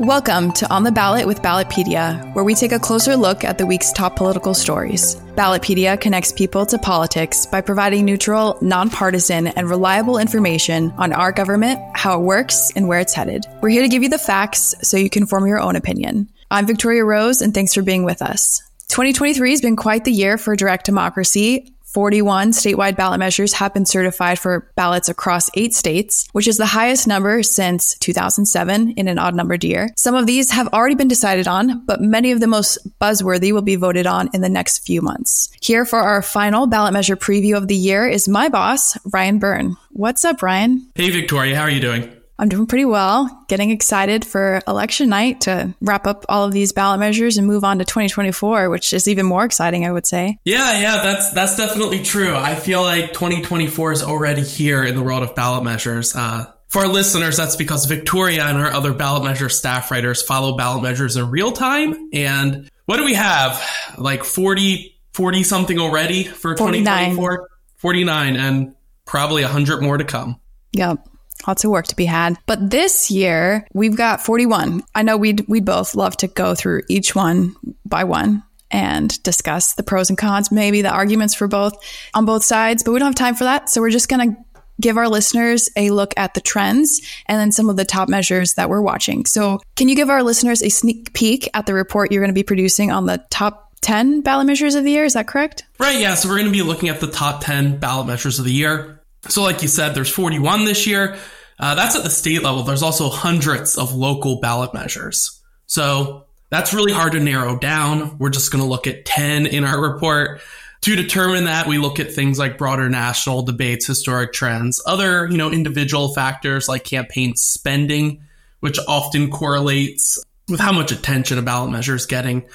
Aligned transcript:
Welcome 0.00 0.52
to 0.52 0.72
On 0.72 0.82
the 0.82 0.90
Ballot 0.90 1.26
with 1.26 1.42
Ballotpedia, 1.42 2.34
where 2.34 2.42
we 2.42 2.54
take 2.54 2.72
a 2.72 2.78
closer 2.78 3.16
look 3.16 3.44
at 3.44 3.58
the 3.58 3.66
week's 3.66 3.92
top 3.92 4.16
political 4.16 4.54
stories. 4.54 5.16
Ballotpedia 5.36 6.00
connects 6.00 6.32
people 6.32 6.64
to 6.64 6.78
politics 6.78 7.44
by 7.44 7.60
providing 7.60 8.06
neutral, 8.06 8.56
nonpartisan, 8.62 9.48
and 9.48 9.68
reliable 9.68 10.16
information 10.16 10.90
on 10.92 11.12
our 11.12 11.32
government, 11.32 11.78
how 11.94 12.18
it 12.18 12.22
works, 12.22 12.72
and 12.74 12.88
where 12.88 12.98
it's 12.98 13.12
headed. 13.12 13.44
We're 13.60 13.68
here 13.68 13.82
to 13.82 13.90
give 13.90 14.02
you 14.02 14.08
the 14.08 14.16
facts 14.16 14.74
so 14.80 14.96
you 14.96 15.10
can 15.10 15.26
form 15.26 15.46
your 15.46 15.60
own 15.60 15.76
opinion. 15.76 16.30
I'm 16.50 16.66
Victoria 16.66 17.04
Rose, 17.04 17.42
and 17.42 17.52
thanks 17.52 17.74
for 17.74 17.82
being 17.82 18.04
with 18.04 18.22
us. 18.22 18.62
2023 18.88 19.50
has 19.50 19.60
been 19.60 19.76
quite 19.76 20.06
the 20.06 20.12
year 20.12 20.38
for 20.38 20.56
direct 20.56 20.86
democracy. 20.86 21.74
41 21.92 22.52
statewide 22.52 22.96
ballot 22.96 23.18
measures 23.18 23.52
have 23.54 23.74
been 23.74 23.84
certified 23.84 24.38
for 24.38 24.70
ballots 24.76 25.08
across 25.08 25.50
eight 25.54 25.74
states, 25.74 26.28
which 26.32 26.46
is 26.46 26.56
the 26.56 26.66
highest 26.66 27.08
number 27.08 27.42
since 27.42 27.94
2007 27.98 28.92
in 28.92 29.08
an 29.08 29.18
odd 29.18 29.34
numbered 29.34 29.64
year. 29.64 29.90
Some 29.96 30.14
of 30.14 30.26
these 30.26 30.52
have 30.52 30.68
already 30.68 30.94
been 30.94 31.08
decided 31.08 31.48
on, 31.48 31.84
but 31.86 32.00
many 32.00 32.30
of 32.30 32.40
the 32.40 32.46
most 32.46 32.78
buzzworthy 33.00 33.52
will 33.52 33.62
be 33.62 33.76
voted 33.76 34.06
on 34.06 34.30
in 34.32 34.40
the 34.40 34.48
next 34.48 34.86
few 34.86 35.02
months. 35.02 35.50
Here 35.60 35.84
for 35.84 35.98
our 35.98 36.22
final 36.22 36.66
ballot 36.68 36.92
measure 36.92 37.16
preview 37.16 37.56
of 37.56 37.66
the 37.66 37.76
year 37.76 38.06
is 38.06 38.28
my 38.28 38.48
boss, 38.48 38.96
Ryan 39.12 39.38
Byrne. 39.38 39.76
What's 39.90 40.24
up, 40.24 40.42
Ryan? 40.42 40.88
Hey, 40.94 41.10
Victoria. 41.10 41.56
How 41.56 41.62
are 41.62 41.70
you 41.70 41.80
doing? 41.80 42.19
I'm 42.40 42.48
doing 42.48 42.66
pretty 42.66 42.86
well, 42.86 43.44
getting 43.48 43.70
excited 43.70 44.24
for 44.24 44.62
election 44.66 45.10
night 45.10 45.42
to 45.42 45.74
wrap 45.82 46.06
up 46.06 46.24
all 46.26 46.46
of 46.46 46.52
these 46.52 46.72
ballot 46.72 46.98
measures 46.98 47.36
and 47.36 47.46
move 47.46 47.64
on 47.64 47.80
to 47.80 47.84
2024, 47.84 48.70
which 48.70 48.94
is 48.94 49.06
even 49.06 49.26
more 49.26 49.44
exciting, 49.44 49.84
I 49.84 49.92
would 49.92 50.06
say. 50.06 50.38
Yeah, 50.46 50.80
yeah, 50.80 51.02
that's 51.02 51.32
that's 51.32 51.58
definitely 51.58 52.02
true. 52.02 52.34
I 52.34 52.54
feel 52.54 52.80
like 52.80 53.12
2024 53.12 53.92
is 53.92 54.02
already 54.02 54.40
here 54.40 54.82
in 54.82 54.94
the 54.94 55.02
world 55.02 55.22
of 55.22 55.34
ballot 55.34 55.64
measures. 55.64 56.16
Uh, 56.16 56.46
for 56.68 56.80
our 56.80 56.88
listeners, 56.88 57.36
that's 57.36 57.56
because 57.56 57.84
Victoria 57.84 58.44
and 58.44 58.56
our 58.56 58.72
other 58.72 58.94
ballot 58.94 59.22
measure 59.22 59.50
staff 59.50 59.90
writers 59.90 60.22
follow 60.22 60.56
ballot 60.56 60.82
measures 60.82 61.18
in 61.18 61.30
real 61.30 61.52
time. 61.52 62.08
And 62.14 62.70
what 62.86 62.96
do 62.96 63.04
we 63.04 63.14
have? 63.14 63.62
Like 63.98 64.24
40, 64.24 64.98
40 65.12 65.42
something 65.42 65.78
already 65.78 66.24
for 66.24 66.54
2024? 66.54 67.50
49 67.76 68.36
and 68.36 68.74
probably 69.04 69.42
100 69.42 69.82
more 69.82 69.98
to 69.98 70.04
come. 70.04 70.40
Yep. 70.72 71.06
Lots 71.46 71.64
of 71.64 71.70
work 71.70 71.86
to 71.88 71.96
be 71.96 72.04
had. 72.04 72.36
But 72.46 72.70
this 72.70 73.10
year, 73.10 73.66
we've 73.72 73.96
got 73.96 74.20
41. 74.20 74.82
I 74.94 75.02
know 75.02 75.16
we'd, 75.16 75.46
we'd 75.48 75.64
both 75.64 75.94
love 75.94 76.16
to 76.18 76.28
go 76.28 76.54
through 76.54 76.82
each 76.88 77.14
one 77.14 77.56
by 77.84 78.04
one 78.04 78.42
and 78.70 79.20
discuss 79.22 79.74
the 79.74 79.82
pros 79.82 80.10
and 80.10 80.18
cons, 80.18 80.52
maybe 80.52 80.82
the 80.82 80.90
arguments 80.90 81.34
for 81.34 81.48
both 81.48 81.74
on 82.14 82.24
both 82.24 82.44
sides, 82.44 82.82
but 82.82 82.92
we 82.92 82.98
don't 82.98 83.08
have 83.08 83.14
time 83.14 83.34
for 83.34 83.44
that. 83.44 83.68
So 83.68 83.80
we're 83.80 83.90
just 83.90 84.08
going 84.08 84.34
to 84.34 84.44
give 84.80 84.96
our 84.96 85.08
listeners 85.08 85.68
a 85.76 85.90
look 85.90 86.14
at 86.16 86.34
the 86.34 86.40
trends 86.40 87.00
and 87.26 87.38
then 87.38 87.52
some 87.52 87.68
of 87.68 87.76
the 87.76 87.84
top 87.84 88.08
measures 88.08 88.54
that 88.54 88.68
we're 88.68 88.80
watching. 88.80 89.26
So, 89.26 89.60
can 89.76 89.88
you 89.88 89.96
give 89.96 90.10
our 90.10 90.22
listeners 90.22 90.62
a 90.62 90.70
sneak 90.70 91.12
peek 91.12 91.48
at 91.54 91.66
the 91.66 91.74
report 91.74 92.10
you're 92.10 92.22
going 92.22 92.30
to 92.30 92.38
be 92.38 92.42
producing 92.42 92.90
on 92.90 93.06
the 93.06 93.24
top 93.30 93.72
10 93.82 94.22
ballot 94.22 94.46
measures 94.46 94.74
of 94.74 94.84
the 94.84 94.90
year? 94.90 95.04
Is 95.04 95.14
that 95.14 95.26
correct? 95.26 95.64
Right, 95.78 96.00
yeah. 96.00 96.14
So, 96.14 96.28
we're 96.28 96.36
going 96.36 96.46
to 96.46 96.52
be 96.52 96.62
looking 96.62 96.88
at 96.88 97.00
the 97.00 97.10
top 97.10 97.44
10 97.44 97.78
ballot 97.78 98.06
measures 98.06 98.38
of 98.38 98.44
the 98.44 98.52
year. 98.52 98.99
So, 99.28 99.42
like 99.42 99.62
you 99.62 99.68
said, 99.68 99.94
there's 99.94 100.10
41 100.10 100.64
this 100.64 100.86
year. 100.86 101.18
Uh, 101.58 101.74
that's 101.74 101.94
at 101.94 102.04
the 102.04 102.10
state 102.10 102.42
level. 102.42 102.62
There's 102.62 102.82
also 102.82 103.10
hundreds 103.10 103.76
of 103.76 103.94
local 103.94 104.40
ballot 104.40 104.72
measures. 104.72 105.40
So 105.66 106.24
that's 106.48 106.72
really 106.72 106.92
hard 106.92 107.12
to 107.12 107.20
narrow 107.20 107.58
down. 107.58 108.18
We're 108.18 108.30
just 108.30 108.50
going 108.50 108.64
to 108.64 108.68
look 108.68 108.86
at 108.86 109.04
10 109.04 109.46
in 109.46 109.64
our 109.64 109.80
report. 109.80 110.40
To 110.82 110.96
determine 110.96 111.44
that, 111.44 111.66
we 111.66 111.76
look 111.76 112.00
at 112.00 112.12
things 112.12 112.38
like 112.38 112.56
broader 112.56 112.88
national 112.88 113.42
debates, 113.42 113.86
historic 113.86 114.32
trends, 114.32 114.82
other, 114.86 115.28
you 115.30 115.36
know, 115.36 115.50
individual 115.50 116.14
factors 116.14 116.68
like 116.68 116.84
campaign 116.84 117.36
spending, 117.36 118.22
which 118.60 118.78
often 118.88 119.30
correlates 119.30 120.18
with 120.48 120.60
how 120.60 120.72
much 120.72 120.90
attention 120.90 121.38
a 121.38 121.42
ballot 121.42 121.70
measure 121.70 121.94
is 121.94 122.06
getting. 122.06 122.46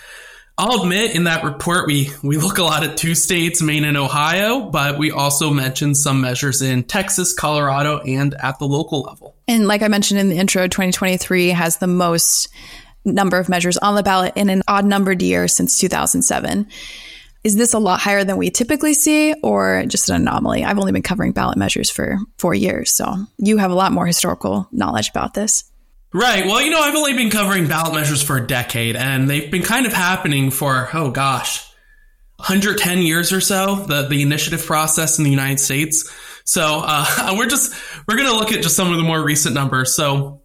I'll 0.58 0.84
admit 0.84 1.16
in 1.16 1.26
that 1.26 1.44
report 1.44 1.86
we 1.86 2.12
we 2.24 2.38
look 2.38 2.60
a 2.60 2.64
lot 2.64 2.84
at 2.84 2.96
two 2.96 3.14
states, 3.14 3.62
Maine 3.62 3.84
and 3.84 3.98
Ohio, 3.98 4.70
but 4.70 4.98
we 4.98 5.12
also 5.12 5.52
mentioned 5.52 5.98
some 5.98 6.22
measures 6.22 6.62
in 6.62 6.86
Texas, 6.86 7.34
Colorado, 7.34 8.00
and 8.00 8.34
at 8.36 8.58
the 8.60 8.66
local 8.66 9.02
level. 9.02 9.36
And 9.50 9.68
like 9.68 9.82
I 9.82 9.90
mentioned 9.90 10.22
in 10.22 10.30
the 10.30 10.38
intro, 10.38 10.68
2023 10.68 11.50
has 11.50 11.78
the 11.78 11.88
most 11.88 12.48
number 13.04 13.38
of 13.38 13.50
measures 13.50 13.78
on 13.78 13.96
the 13.96 14.04
ballot 14.04 14.32
in 14.38 14.50
an 14.50 14.64
odd 14.66 14.86
numbered 14.86 15.22
year 15.22 15.50
since 15.50 15.78
2007. 15.78 16.68
Is 17.44 17.58
this 17.58 17.74
a 17.74 17.80
lot 17.80 18.00
higher 18.00 18.24
than 18.24 18.38
we 18.38 18.50
typically 18.50 18.94
see 18.94 19.36
or 19.44 19.84
just 19.88 20.10
an 20.10 20.16
anomaly? 20.16 20.64
I've 20.64 20.80
only 20.80 20.94
been 20.94 21.04
covering 21.04 21.34
ballot 21.34 21.58
measures 21.58 21.92
for 21.92 22.18
4 22.40 22.56
years, 22.56 22.92
so 22.94 23.14
you 23.38 23.58
have 23.58 23.72
a 23.72 23.76
lot 23.76 23.92
more 23.92 24.08
historical 24.08 24.70
knowledge 24.72 25.10
about 25.10 25.34
this. 25.34 25.66
Right. 26.16 26.46
Well, 26.46 26.62
you 26.62 26.70
know, 26.70 26.80
I've 26.80 26.96
only 26.96 27.12
been 27.12 27.30
covering 27.30 27.68
ballot 27.68 27.94
measures 27.94 28.24
for 28.24 28.38
a 28.38 28.48
decade, 28.48 28.96
and 28.96 29.30
they've 29.30 29.52
been 29.52 29.64
kind 29.64 29.86
of 29.86 29.92
happening 29.92 30.50
for, 30.50 30.88
oh 30.94 31.12
gosh, 31.12 31.70
110 32.38 33.00
years 33.00 33.34
or 33.34 33.42
so, 33.42 33.84
the, 33.84 34.08
the 34.08 34.22
initiative 34.22 34.66
process 34.66 35.18
in 35.18 35.26
the 35.26 35.30
United 35.30 35.60
States. 35.60 36.10
So 36.46 36.84
uh, 36.86 37.34
we're 37.38 37.50
just, 37.50 37.76
we're 38.08 38.16
going 38.16 38.30
to 38.30 38.34
look 38.34 38.54
at 38.54 38.64
just 38.64 38.78
some 38.78 38.92
of 38.92 38.98
the 38.98 39.04
more 39.04 39.22
recent 39.22 39.56
numbers. 39.56 39.94
So 39.94 40.42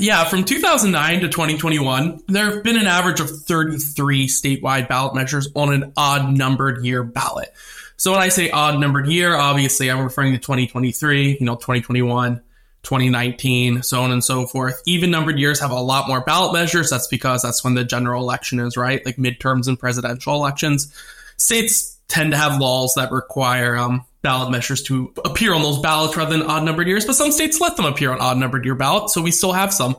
yeah, 0.00 0.24
from 0.24 0.42
2009 0.42 1.20
to 1.20 1.28
2021, 1.28 2.22
there 2.26 2.46
have 2.46 2.64
been 2.64 2.76
an 2.76 2.88
average 2.88 3.20
of 3.20 3.30
33 3.30 4.26
statewide 4.26 4.88
ballot 4.88 5.14
measures 5.14 5.46
on 5.54 5.72
an 5.72 5.92
odd 5.96 6.36
numbered 6.36 6.84
year 6.84 7.04
ballot. 7.04 7.54
So 7.96 8.10
when 8.10 8.20
I 8.20 8.28
say 8.28 8.50
odd 8.50 8.80
numbered 8.80 9.06
year, 9.06 9.36
obviously 9.36 9.88
I'm 9.88 10.02
referring 10.02 10.32
to 10.32 10.40
2023, 10.40 11.36
you 11.38 11.46
know, 11.46 11.54
2021, 11.54 12.42
2019, 12.82 13.82
so 13.82 14.02
on 14.02 14.10
and 14.10 14.24
so 14.24 14.46
forth. 14.46 14.82
Even 14.86 15.10
numbered 15.10 15.38
years 15.38 15.60
have 15.60 15.70
a 15.70 15.80
lot 15.80 16.08
more 16.08 16.20
ballot 16.20 16.52
measures. 16.52 16.90
That's 16.90 17.06
because 17.06 17.42
that's 17.42 17.62
when 17.62 17.74
the 17.74 17.84
general 17.84 18.22
election 18.22 18.58
is, 18.58 18.76
right? 18.76 19.04
Like 19.06 19.16
midterms 19.16 19.68
and 19.68 19.78
presidential 19.78 20.34
elections. 20.34 20.92
States 21.36 21.98
tend 22.08 22.32
to 22.32 22.36
have 22.36 22.60
laws 22.60 22.94
that 22.96 23.12
require 23.12 23.76
um, 23.76 24.04
ballot 24.22 24.50
measures 24.50 24.82
to 24.84 25.12
appear 25.24 25.54
on 25.54 25.62
those 25.62 25.78
ballots 25.78 26.16
rather 26.16 26.36
than 26.36 26.46
odd 26.46 26.64
numbered 26.64 26.86
years, 26.86 27.04
but 27.04 27.14
some 27.14 27.32
states 27.32 27.60
let 27.60 27.76
them 27.76 27.86
appear 27.86 28.12
on 28.12 28.20
odd 28.20 28.36
numbered 28.36 28.64
year 28.64 28.74
ballots, 28.74 29.14
so 29.14 29.22
we 29.22 29.30
still 29.30 29.52
have 29.52 29.72
some. 29.72 29.96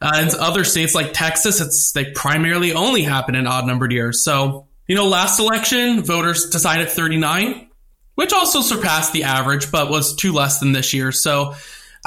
Uh, 0.00 0.22
in 0.22 0.38
other 0.38 0.62
states 0.62 0.94
like 0.94 1.12
Texas, 1.12 1.60
it's 1.60 1.90
they 1.90 2.04
primarily 2.12 2.72
only 2.72 3.02
happen 3.02 3.34
in 3.34 3.48
odd 3.48 3.66
numbered 3.66 3.90
years. 3.90 4.22
So, 4.22 4.66
you 4.86 4.94
know, 4.94 5.08
last 5.08 5.40
election, 5.40 6.04
voters 6.04 6.50
decided 6.50 6.88
39, 6.88 7.68
which 8.14 8.32
also 8.32 8.60
surpassed 8.60 9.12
the 9.12 9.24
average, 9.24 9.72
but 9.72 9.90
was 9.90 10.14
two 10.14 10.32
less 10.32 10.60
than 10.60 10.70
this 10.70 10.94
year. 10.94 11.10
So 11.10 11.54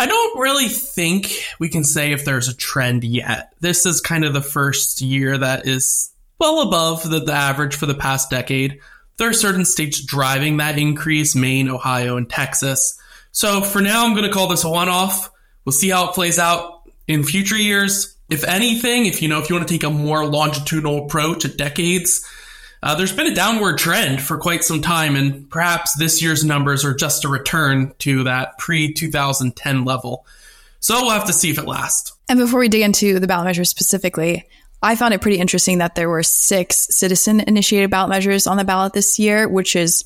I 0.01 0.07
don't 0.07 0.39
really 0.39 0.67
think 0.67 1.45
we 1.59 1.69
can 1.69 1.83
say 1.83 2.11
if 2.11 2.25
there's 2.25 2.47
a 2.47 2.57
trend 2.57 3.03
yet. 3.03 3.53
This 3.59 3.85
is 3.85 4.01
kind 4.01 4.25
of 4.25 4.33
the 4.33 4.41
first 4.41 4.99
year 4.99 5.37
that 5.37 5.67
is 5.67 6.11
well 6.39 6.63
above 6.63 7.07
the, 7.07 7.19
the 7.19 7.33
average 7.33 7.75
for 7.75 7.85
the 7.85 7.93
past 7.93 8.31
decade. 8.31 8.79
There 9.17 9.29
are 9.29 9.33
certain 9.33 9.63
states 9.63 10.03
driving 10.03 10.57
that 10.57 10.79
increase 10.79 11.35
Maine, 11.35 11.69
Ohio, 11.69 12.17
and 12.17 12.27
Texas. 12.27 12.99
So 13.31 13.61
for 13.61 13.79
now, 13.79 14.03
I'm 14.03 14.15
going 14.15 14.25
to 14.27 14.33
call 14.33 14.47
this 14.47 14.63
a 14.63 14.69
one 14.71 14.89
off. 14.89 15.29
We'll 15.65 15.71
see 15.73 15.89
how 15.89 16.09
it 16.09 16.15
plays 16.15 16.39
out 16.39 16.81
in 17.07 17.23
future 17.23 17.55
years. 17.55 18.17
If 18.27 18.43
anything, 18.43 19.05
if 19.05 19.21
you 19.21 19.27
know, 19.27 19.39
if 19.39 19.51
you 19.51 19.55
want 19.55 19.67
to 19.67 19.71
take 19.71 19.83
a 19.83 19.91
more 19.91 20.25
longitudinal 20.25 21.05
approach 21.05 21.45
at 21.45 21.57
decades, 21.57 22.27
uh, 22.83 22.95
there's 22.95 23.15
been 23.15 23.27
a 23.27 23.35
downward 23.35 23.77
trend 23.77 24.21
for 24.21 24.37
quite 24.37 24.63
some 24.63 24.81
time, 24.81 25.15
and 25.15 25.49
perhaps 25.49 25.93
this 25.95 26.21
year's 26.21 26.43
numbers 26.43 26.83
are 26.83 26.95
just 26.95 27.25
a 27.25 27.27
return 27.27 27.93
to 27.99 28.23
that 28.23 28.57
pre 28.57 28.93
2010 28.93 29.85
level. 29.85 30.25
So 30.79 30.95
we'll 30.95 31.11
have 31.11 31.27
to 31.27 31.33
see 31.33 31.51
if 31.51 31.59
it 31.59 31.67
lasts. 31.67 32.13
And 32.27 32.39
before 32.39 32.59
we 32.59 32.69
dig 32.69 32.81
into 32.81 33.19
the 33.19 33.27
ballot 33.27 33.45
measures 33.45 33.69
specifically, 33.69 34.47
I 34.81 34.95
found 34.95 35.13
it 35.13 35.21
pretty 35.21 35.37
interesting 35.37 35.77
that 35.77 35.93
there 35.93 36.09
were 36.09 36.23
six 36.23 36.87
citizen 36.89 37.41
initiated 37.41 37.91
ballot 37.91 38.09
measures 38.09 38.47
on 38.47 38.57
the 38.57 38.63
ballot 38.63 38.93
this 38.93 39.19
year, 39.19 39.47
which 39.47 39.75
is 39.75 40.05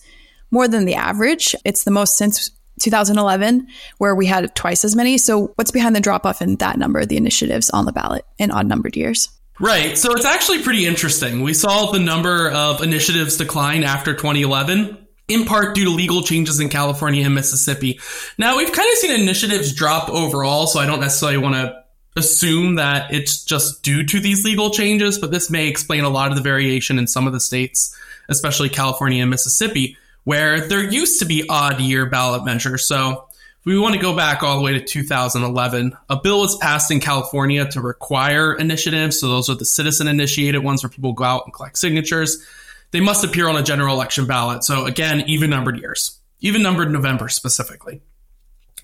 more 0.51 0.67
than 0.67 0.83
the 0.83 0.95
average. 0.95 1.55
It's 1.63 1.85
the 1.85 1.91
most 1.91 2.17
since 2.17 2.51
2011, 2.81 3.67
where 3.99 4.15
we 4.15 4.25
had 4.25 4.53
twice 4.53 4.83
as 4.83 4.97
many. 4.97 5.17
So, 5.17 5.53
what's 5.55 5.71
behind 5.71 5.95
the 5.95 6.01
drop 6.01 6.25
off 6.25 6.41
in 6.41 6.57
that 6.57 6.77
number, 6.77 6.99
of 6.99 7.07
the 7.07 7.15
initiatives 7.15 7.69
on 7.69 7.85
the 7.85 7.93
ballot 7.93 8.25
in 8.37 8.51
odd 8.51 8.67
numbered 8.67 8.97
years? 8.97 9.29
Right. 9.59 9.97
So 9.97 10.13
it's 10.13 10.25
actually 10.25 10.63
pretty 10.63 10.85
interesting. 10.85 11.41
We 11.41 11.53
saw 11.53 11.91
the 11.91 11.99
number 11.99 12.49
of 12.51 12.81
initiatives 12.83 13.37
decline 13.37 13.83
after 13.83 14.13
2011 14.13 15.05
in 15.27 15.45
part 15.45 15.73
due 15.73 15.85
to 15.85 15.89
legal 15.89 16.21
changes 16.21 16.59
in 16.59 16.69
California 16.69 17.25
and 17.25 17.33
Mississippi. 17.33 17.99
Now, 18.37 18.57
we've 18.57 18.71
kind 18.71 18.87
of 18.91 18.97
seen 18.97 19.19
initiatives 19.19 19.73
drop 19.73 20.09
overall, 20.09 20.67
so 20.67 20.79
I 20.79 20.85
don't 20.85 20.99
necessarily 20.99 21.37
want 21.37 21.55
to 21.55 21.83
assume 22.15 22.75
that 22.75 23.13
it's 23.13 23.43
just 23.43 23.83
due 23.83 24.03
to 24.03 24.19
these 24.19 24.45
legal 24.45 24.69
changes, 24.69 25.17
but 25.17 25.31
this 25.31 25.49
may 25.49 25.67
explain 25.67 26.03
a 26.03 26.09
lot 26.09 26.31
of 26.31 26.37
the 26.37 26.43
variation 26.43 26.99
in 26.99 27.07
some 27.07 27.27
of 27.27 27.33
the 27.33 27.39
states, 27.39 27.95
especially 28.29 28.69
California 28.69 29.21
and 29.21 29.29
Mississippi, 29.29 29.97
where 30.23 30.67
there 30.67 30.83
used 30.83 31.19
to 31.19 31.25
be 31.25 31.47
odd 31.49 31.81
year 31.81 32.05
ballot 32.05 32.45
measures. 32.45 32.85
So 32.85 33.27
we 33.65 33.79
want 33.79 33.95
to 33.95 33.99
go 33.99 34.15
back 34.15 34.43
all 34.43 34.57
the 34.57 34.63
way 34.63 34.73
to 34.73 34.79
2011. 34.79 35.97
A 36.09 36.15
bill 36.15 36.41
was 36.41 36.55
passed 36.57 36.91
in 36.91 36.99
California 36.99 37.67
to 37.71 37.81
require 37.81 38.53
initiatives. 38.53 39.19
So 39.19 39.27
those 39.27 39.49
are 39.49 39.55
the 39.55 39.65
citizen 39.65 40.07
initiated 40.07 40.63
ones 40.63 40.83
where 40.83 40.89
people 40.89 41.13
go 41.13 41.23
out 41.23 41.45
and 41.45 41.53
collect 41.53 41.77
signatures. 41.77 42.45
They 42.91 43.01
must 43.01 43.25
appear 43.25 43.49
on 43.49 43.55
a 43.55 43.63
general 43.63 43.95
election 43.95 44.27
ballot. 44.27 44.63
So 44.63 44.85
again, 44.85 45.21
even 45.27 45.49
numbered 45.49 45.79
years, 45.79 46.17
even 46.41 46.61
numbered 46.61 46.91
November 46.91 47.27
specifically. 47.27 48.01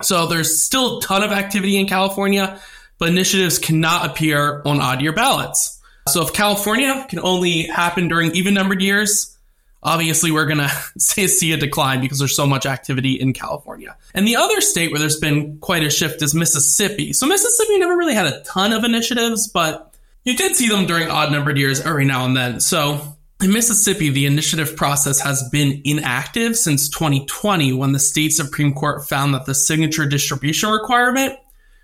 So 0.02 0.26
there's 0.26 0.60
still 0.60 0.98
a 0.98 1.02
ton 1.02 1.22
of 1.22 1.32
activity 1.32 1.78
in 1.78 1.88
California, 1.88 2.60
but 2.98 3.10
initiatives 3.10 3.60
cannot 3.60 4.10
appear 4.10 4.64
on 4.66 4.82
odd 4.82 5.02
year 5.02 5.14
ballots. 5.14 5.80
So 6.08 6.24
if 6.24 6.34
California 6.34 7.06
can 7.08 7.20
only 7.20 7.64
happen 7.64 8.08
during 8.08 8.32
even 8.32 8.56
numbered 8.56 8.82
years, 8.82 9.38
obviously 9.84 10.32
we're 10.32 10.46
going 10.46 10.58
to 10.60 10.70
see 11.00 11.52
a 11.52 11.58
decline 11.58 12.02
because 12.02 12.20
there's 12.20 12.36
so 12.36 12.48
much 12.48 12.66
activity 12.66 13.14
in 13.14 13.34
California. 13.34 13.96
And 14.14 14.28
the 14.28 14.36
other 14.36 14.62
state 14.62 14.92
where 14.92 15.00
there's 15.00 15.20
been 15.20 15.58
quite 15.60 15.84
a 15.84 15.90
shift 15.90 16.22
is 16.22 16.34
Mississippi. 16.34 17.14
So 17.14 17.26
Mississippi 17.28 17.80
never 17.80 17.96
really 17.96 18.16
had 18.16 18.28
a 18.28 18.42
ton 18.44 18.74
of 18.74 18.84
initiatives, 18.84 19.48
but 19.48 19.94
you 20.24 20.36
did 20.36 20.56
see 20.56 20.70
them 20.70 20.86
during 20.86 21.10
odd 21.10 21.32
numbered 21.32 21.58
years 21.58 21.82
every 21.82 22.06
now 22.06 22.26
and 22.26 22.36
then. 22.36 22.60
So 22.60 23.18
in 23.42 23.52
Mississippi, 23.52 24.10
the 24.10 24.28
initiative 24.28 24.76
process 24.76 25.20
has 25.22 25.48
been 25.50 25.82
inactive 25.84 26.56
since 26.56 26.90
2020 26.90 27.74
when 27.74 27.92
the 27.92 28.00
state 28.00 28.34
Supreme 28.34 28.74
Court 28.74 29.08
found 29.08 29.34
that 29.34 29.46
the 29.46 29.56
signature 29.56 30.06
distribution 30.06 30.70
requirement, 30.70 31.40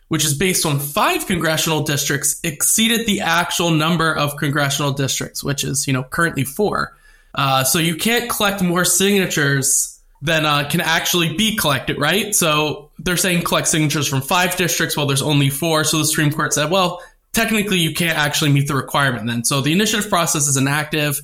which 0.07 0.23
is 0.23 0.35
based 0.35 0.67
on 0.67 0.79
five 0.79 1.25
congressional 1.25 1.81
districts, 1.81 2.39
exceeded 2.43 3.07
the 3.07 3.21
actual 3.21 3.71
number 3.71 4.15
of 4.15 4.37
congressional 4.37 4.91
districts, 4.91 5.43
which 5.43 5.63
is, 5.63 5.87
you 5.87 5.93
know, 5.93 6.03
currently 6.03 6.43
four. 6.43 6.95
Uh, 7.37 7.63
so 7.63 7.79
you 7.79 7.95
can't 7.95 8.29
collect 8.29 8.61
more 8.61 8.83
signatures 8.83 9.99
than 10.21 10.45
uh, 10.45 10.67
can 10.67 10.81
actually 10.81 11.37
be 11.37 11.55
collected, 11.55 11.97
right? 11.99 12.35
So 12.35 12.91
they're 12.99 13.15
saying 13.15 13.43
collect 13.43 13.67
signatures 13.67 14.07
from 14.07 14.21
five 14.21 14.57
districts 14.57 14.97
while 14.97 15.05
there's 15.05 15.21
only 15.21 15.49
four. 15.49 15.83
So 15.83 15.99
the 15.99 16.05
Supreme 16.05 16.33
Court 16.33 16.53
said, 16.53 16.71
well, 16.71 17.01
technically 17.31 17.77
you 17.77 17.93
can't 17.93 18.17
actually 18.17 18.51
meet 18.51 18.67
the 18.67 18.75
requirement 18.75 19.27
then. 19.27 19.45
So 19.45 19.61
the 19.61 19.71
initiative 19.71 20.09
process 20.09 20.47
is 20.47 20.57
inactive 20.57 21.21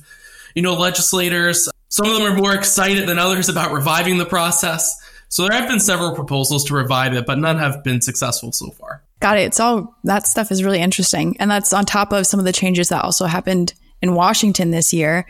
you 0.54 0.62
know, 0.62 0.74
legislators. 0.74 1.68
Some 1.88 2.06
of 2.06 2.14
them 2.16 2.32
are 2.32 2.36
more 2.36 2.54
excited 2.54 3.08
than 3.08 3.18
others 3.18 3.48
about 3.48 3.72
reviving 3.72 4.18
the 4.18 4.26
process. 4.26 5.00
So 5.28 5.46
there 5.46 5.58
have 5.58 5.68
been 5.68 5.80
several 5.80 6.14
proposals 6.14 6.64
to 6.66 6.74
revive 6.74 7.12
it, 7.14 7.26
but 7.26 7.38
none 7.38 7.58
have 7.58 7.82
been 7.82 8.00
successful 8.00 8.52
so 8.52 8.70
far. 8.70 9.02
Got 9.20 9.38
it. 9.38 9.42
It's 9.42 9.60
all 9.60 9.96
that 10.04 10.26
stuff 10.26 10.52
is 10.52 10.62
really 10.62 10.80
interesting. 10.80 11.36
And 11.40 11.50
that's 11.50 11.72
on 11.72 11.84
top 11.84 12.12
of 12.12 12.26
some 12.26 12.38
of 12.38 12.46
the 12.46 12.52
changes 12.52 12.88
that 12.90 13.02
also 13.02 13.26
happened 13.26 13.74
in 14.00 14.14
Washington 14.14 14.70
this 14.70 14.92
year. 14.92 15.26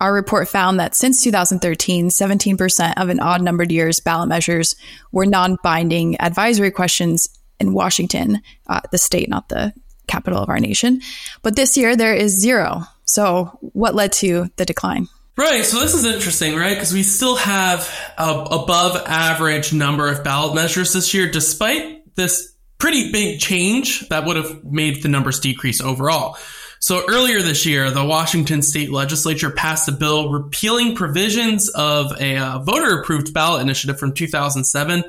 Our 0.00 0.12
report 0.12 0.48
found 0.48 0.78
that 0.78 0.94
since 0.94 1.22
2013, 1.22 2.08
17% 2.08 2.94
of 2.96 3.08
an 3.08 3.20
odd 3.20 3.42
numbered 3.42 3.72
years 3.72 4.00
ballot 4.00 4.28
measures 4.28 4.76
were 5.12 5.26
non 5.26 5.56
binding 5.62 6.20
advisory 6.20 6.70
questions 6.70 7.28
in 7.58 7.72
Washington, 7.72 8.42
uh, 8.66 8.80
the 8.90 8.98
state, 8.98 9.28
not 9.28 9.48
the 9.48 9.72
capital 10.06 10.42
of 10.42 10.48
our 10.48 10.60
nation. 10.60 11.00
But 11.42 11.56
this 11.56 11.76
year, 11.76 11.96
there 11.96 12.14
is 12.14 12.38
zero. 12.38 12.82
So, 13.04 13.58
what 13.60 13.94
led 13.94 14.12
to 14.12 14.50
the 14.56 14.64
decline? 14.64 15.08
Right. 15.36 15.64
So 15.64 15.80
this 15.80 15.94
is 15.94 16.04
interesting, 16.04 16.56
right? 16.56 16.74
Because 16.74 16.94
we 16.94 17.02
still 17.02 17.36
have 17.36 17.90
a 18.16 18.30
above 18.30 19.02
average 19.06 19.72
number 19.72 20.08
of 20.08 20.24
ballot 20.24 20.54
measures 20.54 20.94
this 20.94 21.12
year, 21.12 21.30
despite 21.30 22.14
this 22.16 22.54
pretty 22.78 23.12
big 23.12 23.38
change 23.38 24.08
that 24.08 24.24
would 24.24 24.36
have 24.36 24.64
made 24.64 25.02
the 25.02 25.08
numbers 25.08 25.40
decrease 25.40 25.80
overall. 25.80 26.38
So 26.78 27.04
earlier 27.08 27.42
this 27.42 27.64
year, 27.66 27.90
the 27.90 28.04
Washington 28.04 28.62
state 28.62 28.90
legislature 28.90 29.50
passed 29.50 29.88
a 29.88 29.92
bill 29.92 30.30
repealing 30.30 30.94
provisions 30.94 31.68
of 31.70 32.12
a 32.20 32.36
uh, 32.36 32.58
voter 32.58 33.00
approved 33.00 33.32
ballot 33.32 33.62
initiative 33.62 33.98
from 33.98 34.12
2007 34.12 35.04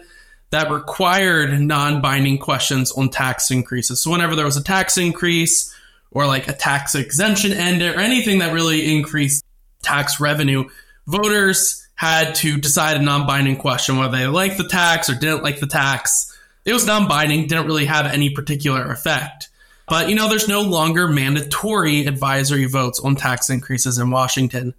that 0.49 0.71
required 0.71 1.59
non 1.59 2.01
binding 2.01 2.37
questions 2.37 2.91
on 2.93 3.09
tax 3.09 3.51
increases. 3.51 4.01
So 4.01 4.11
whenever 4.11 4.35
there 4.35 4.45
was 4.45 4.57
a 4.57 4.63
tax 4.63 4.97
increase, 4.97 5.73
or 6.11 6.25
like 6.25 6.47
a 6.47 6.53
tax 6.53 6.95
exemption 6.95 7.51
end 7.51 7.81
or 7.81 7.99
anything 7.99 8.39
that 8.39 8.53
really 8.53 8.95
increased 8.95 9.43
tax 9.83 10.19
revenue, 10.19 10.67
voters 11.05 11.87
had 11.95 12.35
to 12.35 12.57
decide 12.57 12.97
a 12.97 13.01
non-binding 13.01 13.57
question 13.57 13.97
whether 13.97 14.17
they 14.17 14.27
liked 14.27 14.57
the 14.57 14.67
tax 14.67 15.09
or 15.09 15.15
didn't 15.15 15.43
like 15.43 15.59
the 15.59 15.67
tax. 15.67 16.35
It 16.65 16.73
was 16.73 16.85
non-binding, 16.85 17.47
didn't 17.47 17.65
really 17.65 17.85
have 17.85 18.05
any 18.05 18.29
particular 18.29 18.91
effect. 18.91 19.49
But 19.87 20.09
you 20.09 20.15
know, 20.15 20.29
there's 20.29 20.47
no 20.47 20.61
longer 20.61 21.07
mandatory 21.07 22.05
advisory 22.05 22.65
votes 22.65 22.99
on 22.99 23.15
tax 23.15 23.49
increases 23.49 23.97
in 23.97 24.09
Washington. 24.09 24.73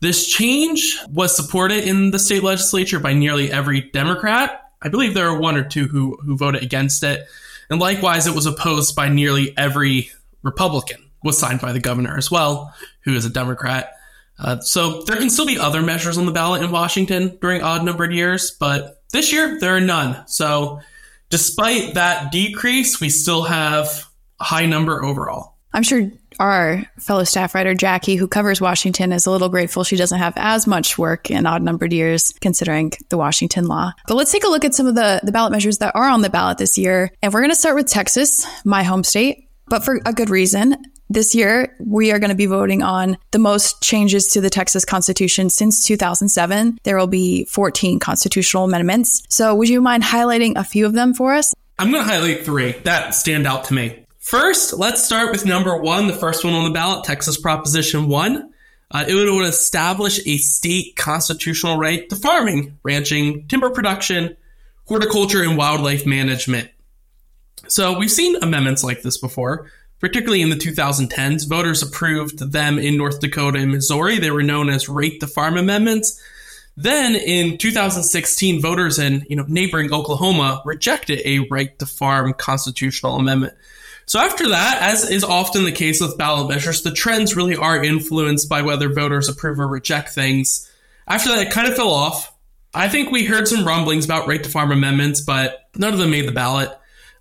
This 0.00 0.26
change 0.26 0.98
was 1.08 1.34
supported 1.34 1.84
in 1.84 2.10
the 2.10 2.18
state 2.18 2.42
legislature 2.42 2.98
by 2.98 3.12
nearly 3.12 3.50
every 3.50 3.82
Democrat. 3.92 4.72
I 4.82 4.88
believe 4.88 5.14
there 5.14 5.28
are 5.28 5.38
one 5.38 5.56
or 5.56 5.64
two 5.64 5.86
who, 5.86 6.16
who 6.16 6.36
voted 6.36 6.62
against 6.62 7.02
it. 7.04 7.26
And 7.70 7.80
likewise, 7.80 8.26
it 8.26 8.34
was 8.34 8.46
opposed 8.46 8.96
by 8.96 9.08
nearly 9.08 9.56
every 9.56 10.10
Republican, 10.42 11.08
was 11.22 11.38
signed 11.38 11.60
by 11.60 11.72
the 11.72 11.80
governor 11.80 12.16
as 12.16 12.30
well, 12.30 12.74
who 13.04 13.14
is 13.14 13.24
a 13.24 13.30
Democrat. 13.30 13.92
Uh, 14.38 14.60
so 14.60 15.02
there 15.02 15.16
can 15.16 15.30
still 15.30 15.46
be 15.46 15.58
other 15.58 15.82
measures 15.82 16.18
on 16.18 16.26
the 16.26 16.32
ballot 16.32 16.62
in 16.62 16.72
Washington 16.72 17.38
during 17.40 17.62
odd 17.62 17.84
numbered 17.84 18.12
years, 18.12 18.50
but 18.50 19.02
this 19.12 19.32
year 19.32 19.60
there 19.60 19.76
are 19.76 19.80
none. 19.80 20.26
So 20.26 20.80
despite 21.30 21.94
that 21.94 22.32
decrease, 22.32 23.00
we 23.00 23.08
still 23.08 23.44
have 23.44 24.04
high 24.42 24.66
number 24.66 25.02
overall. 25.02 25.56
I'm 25.74 25.82
sure 25.82 26.10
our 26.38 26.84
fellow 26.98 27.24
staff 27.24 27.54
writer 27.54 27.74
Jackie, 27.74 28.16
who 28.16 28.28
covers 28.28 28.60
Washington, 28.60 29.12
is 29.12 29.24
a 29.24 29.30
little 29.30 29.48
grateful 29.48 29.84
she 29.84 29.96
doesn't 29.96 30.18
have 30.18 30.34
as 30.36 30.66
much 30.66 30.98
work 30.98 31.30
in 31.30 31.46
odd 31.46 31.62
numbered 31.62 31.92
years, 31.92 32.34
considering 32.40 32.92
the 33.08 33.16
Washington 33.16 33.66
law. 33.66 33.92
But 34.06 34.16
let's 34.16 34.32
take 34.32 34.44
a 34.44 34.48
look 34.48 34.64
at 34.64 34.74
some 34.74 34.86
of 34.86 34.94
the, 34.94 35.20
the 35.22 35.32
ballot 35.32 35.52
measures 35.52 35.78
that 35.78 35.94
are 35.94 36.08
on 36.08 36.20
the 36.20 36.30
ballot 36.30 36.58
this 36.58 36.76
year. 36.76 37.10
And 37.22 37.32
we're 37.32 37.40
going 37.40 37.50
to 37.50 37.56
start 37.56 37.76
with 37.76 37.86
Texas, 37.86 38.46
my 38.64 38.82
home 38.82 39.04
state 39.04 39.48
but 39.72 39.84
for 39.84 40.00
a 40.04 40.12
good 40.12 40.28
reason. 40.28 40.76
This 41.08 41.34
year, 41.34 41.74
we 41.80 42.12
are 42.12 42.18
going 42.18 42.30
to 42.30 42.36
be 42.36 42.44
voting 42.44 42.82
on 42.82 43.16
the 43.30 43.38
most 43.38 43.82
changes 43.82 44.28
to 44.28 44.40
the 44.42 44.50
Texas 44.50 44.84
Constitution 44.84 45.48
since 45.48 45.86
2007. 45.86 46.78
There 46.84 46.98
will 46.98 47.06
be 47.06 47.44
14 47.46 47.98
constitutional 47.98 48.64
amendments. 48.64 49.22
So, 49.30 49.54
would 49.54 49.70
you 49.70 49.80
mind 49.80 50.02
highlighting 50.02 50.56
a 50.56 50.64
few 50.64 50.84
of 50.84 50.92
them 50.92 51.14
for 51.14 51.32
us? 51.32 51.54
I'm 51.78 51.90
going 51.90 52.04
to 52.04 52.10
highlight 52.10 52.44
three 52.44 52.72
that 52.84 53.14
stand 53.14 53.46
out 53.46 53.64
to 53.64 53.74
me. 53.74 54.01
First, 54.22 54.74
let's 54.74 55.04
start 55.04 55.32
with 55.32 55.44
number 55.44 55.76
one, 55.76 56.06
the 56.06 56.12
first 56.12 56.44
one 56.44 56.54
on 56.54 56.62
the 56.62 56.70
ballot, 56.70 57.04
Texas 57.04 57.36
Proposition 57.36 58.06
1. 58.06 58.52
Uh, 58.92 59.04
it 59.08 59.14
would 59.14 59.44
establish 59.48 60.24
a 60.24 60.36
state 60.36 60.94
constitutional 60.94 61.76
right 61.76 62.08
to 62.08 62.14
farming, 62.14 62.78
ranching, 62.84 63.48
timber 63.48 63.68
production, 63.70 64.36
horticulture, 64.86 65.42
and 65.42 65.58
wildlife 65.58 66.06
management. 66.06 66.70
So 67.66 67.98
we've 67.98 68.12
seen 68.12 68.36
amendments 68.40 68.84
like 68.84 69.02
this 69.02 69.18
before, 69.18 69.68
particularly 69.98 70.40
in 70.40 70.50
the 70.50 70.56
2010s. 70.56 71.48
Voters 71.48 71.82
approved 71.82 72.52
them 72.52 72.78
in 72.78 72.96
North 72.96 73.18
Dakota 73.18 73.58
and 73.58 73.72
Missouri. 73.72 74.20
They 74.20 74.30
were 74.30 74.44
known 74.44 74.70
as 74.70 74.88
Right 74.88 75.18
to 75.18 75.26
Farm 75.26 75.56
amendments. 75.56 76.22
Then 76.76 77.16
in 77.16 77.58
2016, 77.58 78.62
voters 78.62 79.00
in 79.00 79.26
you 79.28 79.34
know 79.34 79.44
neighboring 79.48 79.92
Oklahoma 79.92 80.62
rejected 80.64 81.20
a 81.24 81.40
right 81.50 81.76
to 81.80 81.86
farm 81.86 82.32
constitutional 82.34 83.16
amendment. 83.16 83.54
So 84.06 84.18
after 84.18 84.50
that, 84.50 84.82
as 84.82 85.08
is 85.08 85.24
often 85.24 85.64
the 85.64 85.72
case 85.72 86.00
with 86.00 86.18
ballot 86.18 86.48
measures, 86.48 86.82
the 86.82 86.90
trends 86.90 87.36
really 87.36 87.56
are 87.56 87.82
influenced 87.82 88.48
by 88.48 88.62
whether 88.62 88.92
voters 88.92 89.28
approve 89.28 89.60
or 89.60 89.68
reject 89.68 90.10
things. 90.10 90.70
After 91.06 91.30
that, 91.30 91.46
it 91.46 91.52
kind 91.52 91.68
of 91.68 91.76
fell 91.76 91.90
off. 91.90 92.32
I 92.74 92.88
think 92.88 93.10
we 93.10 93.24
heard 93.24 93.48
some 93.48 93.66
rumblings 93.66 94.04
about 94.04 94.26
right 94.26 94.42
to 94.42 94.50
farm 94.50 94.72
amendments, 94.72 95.20
but 95.20 95.68
none 95.76 95.92
of 95.92 95.98
them 95.98 96.10
made 96.10 96.26
the 96.26 96.32
ballot 96.32 96.70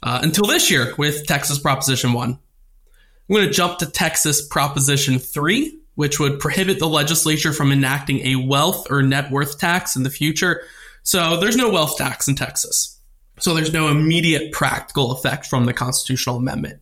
uh, 0.02 0.20
until 0.24 0.46
this 0.46 0.72
year 0.72 0.94
with 0.98 1.28
Texas 1.28 1.60
Proposition 1.60 2.14
1. 2.14 2.30
I'm 2.30 3.36
going 3.36 3.48
to 3.48 3.54
jump 3.54 3.80
to 3.80 3.86
Texas 3.86 4.46
Proposition 4.46 5.20
3, 5.20 5.78
which 5.96 6.20
would 6.20 6.40
prohibit 6.40 6.80
the 6.80 6.88
legislature 6.88 7.54
from 7.54 7.72
enacting 7.72 8.20
a 8.20 8.36
wealth 8.36 8.90
or 8.90 9.02
net 9.02 9.32
worth 9.32 9.60
tax 9.60 9.96
in 9.96 10.04
the 10.04 10.10
future. 10.10 10.64
So 11.04 11.40
there's 11.40 11.56
no 11.56 11.70
wealth 11.70 11.98
tax 11.98 12.28
in 12.28 12.36
Texas. 12.36 12.98
So 13.42 13.54
there's 13.54 13.74
no 13.74 13.90
immediate 13.90 14.52
practical 14.52 15.12
effect 15.12 15.48
from 15.48 15.66
the 15.66 15.74
constitutional 15.74 16.38
amendment. 16.38 16.80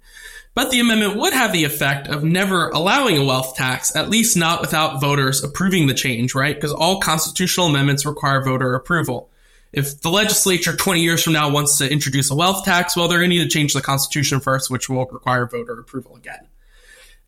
But 0.53 0.71
the 0.71 0.79
amendment 0.79 1.15
would 1.15 1.33
have 1.33 1.53
the 1.53 1.63
effect 1.63 2.07
of 2.07 2.23
never 2.23 2.69
allowing 2.69 3.17
a 3.17 3.23
wealth 3.23 3.55
tax, 3.55 3.95
at 3.95 4.09
least 4.09 4.35
not 4.35 4.61
without 4.61 4.99
voters 4.99 5.43
approving 5.43 5.87
the 5.87 5.93
change, 5.93 6.35
right? 6.35 6.55
Because 6.55 6.73
all 6.73 6.99
constitutional 6.99 7.67
amendments 7.67 8.05
require 8.05 8.43
voter 8.43 8.75
approval. 8.75 9.29
If 9.71 10.01
the 10.01 10.09
legislature 10.09 10.75
20 10.75 11.01
years 11.01 11.23
from 11.23 11.33
now 11.33 11.49
wants 11.49 11.77
to 11.77 11.89
introduce 11.89 12.31
a 12.31 12.35
wealth 12.35 12.65
tax, 12.65 12.95
well, 12.97 13.07
they're 13.07 13.19
going 13.19 13.29
to 13.29 13.37
need 13.37 13.43
to 13.43 13.49
change 13.49 13.73
the 13.73 13.81
Constitution 13.81 14.39
first, 14.39 14.69
which 14.69 14.89
will 14.89 15.05
require 15.05 15.45
voter 15.45 15.79
approval 15.79 16.15
again. 16.15 16.47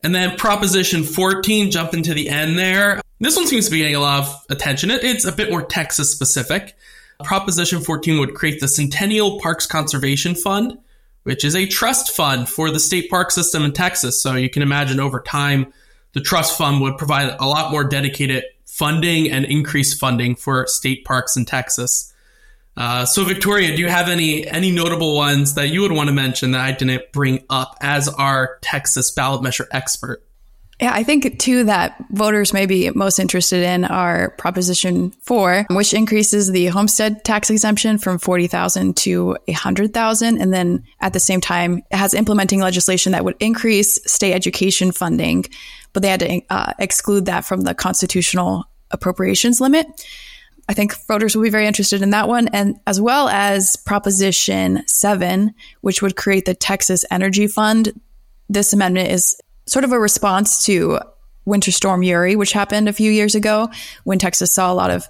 And 0.04 0.14
then 0.14 0.36
Proposition 0.38 1.04
14, 1.04 1.70
jump 1.70 1.94
into 1.94 2.14
the 2.14 2.28
end 2.28 2.58
there. 2.58 3.02
This 3.20 3.36
one 3.36 3.46
seems 3.46 3.66
to 3.66 3.72
be 3.72 3.78
getting 3.78 3.96
a 3.96 4.00
lot 4.00 4.24
of 4.24 4.46
attention. 4.50 4.90
It's 4.90 5.26
a 5.26 5.32
bit 5.32 5.52
more 5.52 5.62
Texas 5.62 6.12
specific. 6.12 6.76
Proposition 7.24 7.82
14 7.82 8.20
would 8.20 8.34
create 8.34 8.60
the 8.60 8.68
Centennial 8.68 9.40
Parks 9.40 9.66
Conservation 9.66 10.36
Fund, 10.36 10.78
which 11.24 11.46
is 11.46 11.56
a 11.56 11.66
trust 11.68 12.12
fund 12.16 12.50
for 12.50 12.72
the 12.72 12.80
state 12.80 13.10
park 13.10 13.32
system 13.32 13.64
in 13.64 13.72
Texas. 13.72 14.22
So 14.22 14.36
you 14.36 14.50
can 14.50 14.62
imagine 14.62 15.00
over 15.00 15.20
time, 15.20 15.74
the 16.14 16.22
trust 16.22 16.58
fund 16.58 16.82
would 16.82 16.98
provide 16.98 17.36
a 17.40 17.46
lot 17.46 17.72
more 17.72 17.84
dedicated 17.84 18.44
funding 18.66 19.30
and 19.30 19.46
increased 19.46 20.00
funding 20.00 20.36
for 20.36 20.66
state 20.68 21.06
parks 21.06 21.38
in 21.38 21.46
Texas. 21.46 22.14
Uh, 22.78 23.06
so, 23.06 23.24
Victoria, 23.26 23.76
do 23.76 23.82
you 23.82 23.90
have 23.90 24.08
any 24.08 24.48
any 24.48 24.72
notable 24.72 25.16
ones 25.16 25.56
that 25.56 25.70
you 25.70 25.82
would 25.82 25.92
want 25.92 26.08
to 26.08 26.14
mention 26.14 26.52
that 26.52 26.62
I 26.62 26.72
didn't 26.72 27.12
bring 27.12 27.44
up 27.50 27.78
as 27.82 28.08
our 28.08 28.58
Texas 28.62 29.12
ballot 29.12 29.44
measure 29.44 29.68
expert? 29.72 30.24
Yeah, 30.82 30.94
I 30.96 31.04
think 31.04 31.38
two 31.38 31.66
that 31.66 32.04
voters 32.10 32.54
may 32.54 32.66
be 32.66 32.90
most 32.90 33.20
interested 33.20 33.64
in 33.64 33.86
are 33.86 34.32
Proposition 34.32 35.12
4, 35.22 35.68
which 35.70 35.94
increases 35.94 36.52
the 36.52 36.66
homestead 36.68 37.24
tax 37.24 37.52
exemption 37.52 38.00
from 38.00 38.18
40,000 38.18 38.98
to 38.98 39.38
100,000 39.46 40.42
and 40.42 40.52
then 40.52 40.84
at 41.00 41.14
the 41.14 41.20
same 41.20 41.40
time 41.40 41.84
it 41.92 41.96
has 41.96 42.16
implementing 42.16 42.62
legislation 42.62 43.12
that 43.12 43.24
would 43.24 43.36
increase 43.40 44.00
state 44.12 44.34
education 44.34 44.92
funding, 44.92 45.46
but 45.94 46.02
they 46.02 46.10
had 46.10 46.22
to 46.22 46.42
uh, 46.50 46.74
exclude 46.80 47.26
that 47.26 47.46
from 47.46 47.62
the 47.62 47.76
constitutional 47.76 48.66
appropriations 48.90 49.62
limit. 49.62 49.86
I 50.68 50.74
think 50.74 50.96
voters 51.06 51.36
will 51.36 51.44
be 51.44 51.52
very 51.52 51.68
interested 51.68 52.02
in 52.02 52.10
that 52.10 52.28
one, 52.28 52.48
and 52.48 52.80
as 52.88 53.00
well 53.00 53.30
as 53.30 53.76
Proposition 53.76 54.82
7, 54.88 55.54
which 55.82 56.02
would 56.02 56.16
create 56.16 56.46
the 56.46 56.56
Texas 56.56 57.06
Energy 57.12 57.46
Fund. 57.46 58.02
This 58.50 58.74
amendment 58.74 59.12
is 59.12 59.36
sort 59.66 59.86
of 59.86 59.92
a 59.92 60.00
response 60.00 60.66
to 60.66 61.00
Winter 61.46 61.72
Storm 61.72 62.04
Uri, 62.04 62.36
which 62.36 62.52
happened 62.52 62.88
a 62.88 62.94
few 62.94 63.12
years 63.12 63.36
ago 63.36 63.70
when 64.04 64.20
Texas 64.20 64.54
saw 64.54 64.72
a 64.72 64.76
lot 64.76 64.92
of, 64.92 65.08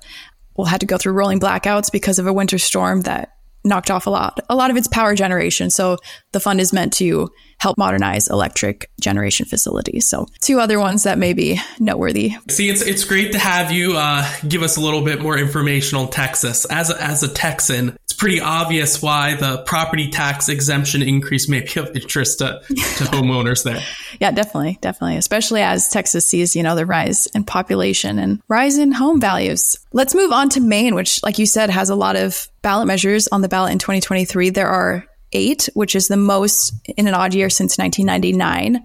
well, 0.56 0.68
had 0.68 0.80
to 0.82 0.86
go 0.86 0.98
through 0.98 1.14
rolling 1.14 1.40
blackouts 1.40 1.92
because 1.92 2.20
of 2.20 2.28
a 2.28 2.34
winter 2.34 2.58
storm 2.58 3.02
that 3.02 3.34
knocked 3.64 3.92
off 3.92 4.08
a 4.08 4.10
lot, 4.10 4.40
a 4.50 4.56
lot 4.56 4.72
of 4.72 4.78
its 4.78 4.88
power 4.88 5.14
generation. 5.14 5.70
So 5.70 5.98
the 6.32 6.40
fund 6.40 6.60
is 6.60 6.74
meant 6.74 6.94
to 6.94 7.30
help 7.62 7.78
modernize 7.78 8.28
electric 8.28 8.90
generation 9.00 9.46
facilities. 9.46 10.08
So 10.08 10.26
two 10.42 10.60
other 10.60 10.80
ones 10.80 11.04
that 11.04 11.20
may 11.20 11.34
be 11.34 11.62
noteworthy. 11.80 12.34
See, 12.50 12.70
it's 12.70 12.82
it's 12.82 13.04
great 13.04 13.34
to 13.34 13.40
have 13.40 13.72
you 13.72 13.94
uh, 13.96 14.28
give 14.48 14.64
us 14.64 14.78
a 14.78 14.82
little 14.82 15.04
bit 15.04 15.22
more 15.22 15.38
information 15.38 16.00
on 16.00 16.10
Texas. 16.10 16.66
As 16.66 16.90
a, 16.90 17.02
as 17.02 17.22
a 17.22 17.32
Texan, 17.32 17.96
it's 18.04 18.14
pretty 18.14 18.42
obvious 18.42 19.00
why 19.00 19.36
the 19.36 19.60
property 19.60 20.10
tax 20.10 20.50
exemption 20.50 21.04
increase 21.04 21.48
may 21.48 21.62
be 21.62 21.80
of 21.80 21.96
interest 21.96 22.40
to, 22.40 22.62
to 22.68 22.74
homeowners 23.14 23.64
there. 23.64 23.84
Yeah, 24.20 24.32
definitely, 24.32 24.80
definitely, 24.82 25.18
especially 25.18 25.62
as 25.62 25.88
Texas 25.88 26.26
sees 26.26 26.56
you 26.56 26.64
know 26.64 26.76
the 26.76 26.88
rise 26.88 27.28
in 27.28 27.44
population 27.44 28.18
and 28.18 28.42
rise 28.48 28.80
in 28.80 28.92
home 28.92 29.22
values. 29.22 29.76
Let's 29.94 30.16
move 30.16 30.32
on 30.32 30.50
to 30.50 30.62
Maine, 30.62 30.96
which, 30.96 31.22
like 31.22 31.38
you 31.38 31.46
said, 31.46 31.70
has 31.70 31.92
a 31.92 31.96
lot 31.96 32.16
of 32.16 32.48
ballot 32.64 32.88
measures 32.88 33.28
on 33.28 33.42
the 33.42 33.50
ballot 33.50 33.72
in 33.72 33.78
2023. 33.78 34.50
There 34.50 34.68
are 34.68 35.06
eight, 35.34 35.70
which 35.74 35.96
is 35.96 36.08
the 36.08 36.18
most 36.18 36.74
in 36.98 37.08
an 37.08 37.14
odd 37.14 37.34
year 37.34 37.50
since 37.50 37.78
1999. 37.78 38.84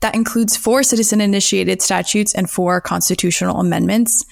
That 0.00 0.14
includes 0.14 0.56
four 0.56 0.82
citizen 0.82 1.20
initiated 1.20 1.82
statutes 1.82 2.34
and 2.34 2.48
four 2.48 2.80
constitutional 2.80 3.60
amendments. 3.60 4.24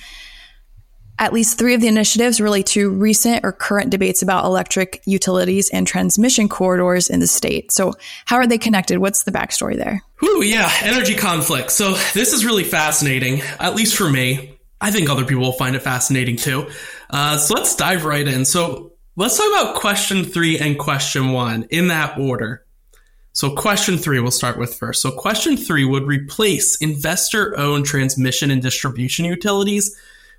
At 1.18 1.32
least 1.32 1.58
three 1.58 1.72
of 1.74 1.80
the 1.80 1.88
initiatives 1.88 2.42
relate 2.42 2.66
to 2.66 2.90
recent 2.90 3.40
or 3.42 3.50
current 3.50 3.88
debates 3.90 4.20
about 4.20 4.44
electric 4.44 5.00
utilities 5.06 5.70
and 5.70 5.86
transmission 5.86 6.46
corridors 6.48 7.08
in 7.08 7.20
the 7.20 7.26
state. 7.26 7.72
So, 7.72 7.94
how 8.26 8.36
are 8.36 8.46
they 8.46 8.58
connected? 8.58 8.98
What's 8.98 9.22
the 9.22 9.32
backstory 9.32 9.76
there? 9.76 10.02
Ooh, 10.22 10.42
yeah, 10.42 10.70
energy 10.82 11.14
conflict. 11.14 11.72
So, 11.72 11.94
this 12.12 12.34
is 12.34 12.44
really 12.44 12.64
fascinating, 12.64 13.40
at 13.58 13.74
least 13.74 13.96
for 13.96 14.10
me. 14.10 14.58
I 14.78 14.90
think 14.90 15.08
other 15.08 15.24
people 15.24 15.42
will 15.42 15.52
find 15.52 15.74
it 15.74 15.80
fascinating 15.80 16.36
too. 16.36 16.68
Uh, 17.08 17.38
so, 17.38 17.54
let's 17.54 17.74
dive 17.74 18.04
right 18.04 18.28
in. 18.28 18.44
So, 18.44 18.92
Let's 19.18 19.38
talk 19.38 19.48
about 19.48 19.76
question 19.76 20.24
three 20.24 20.58
and 20.58 20.78
question 20.78 21.32
one 21.32 21.66
in 21.70 21.88
that 21.88 22.18
order. 22.18 22.66
So, 23.32 23.54
question 23.54 23.96
three 23.96 24.20
we'll 24.20 24.30
start 24.30 24.58
with 24.58 24.74
first. 24.74 25.00
So, 25.00 25.10
question 25.10 25.56
three 25.56 25.86
would 25.86 26.02
replace 26.02 26.76
investor 26.82 27.58
owned 27.58 27.86
transmission 27.86 28.50
and 28.50 28.60
distribution 28.60 29.24
utilities 29.24 29.96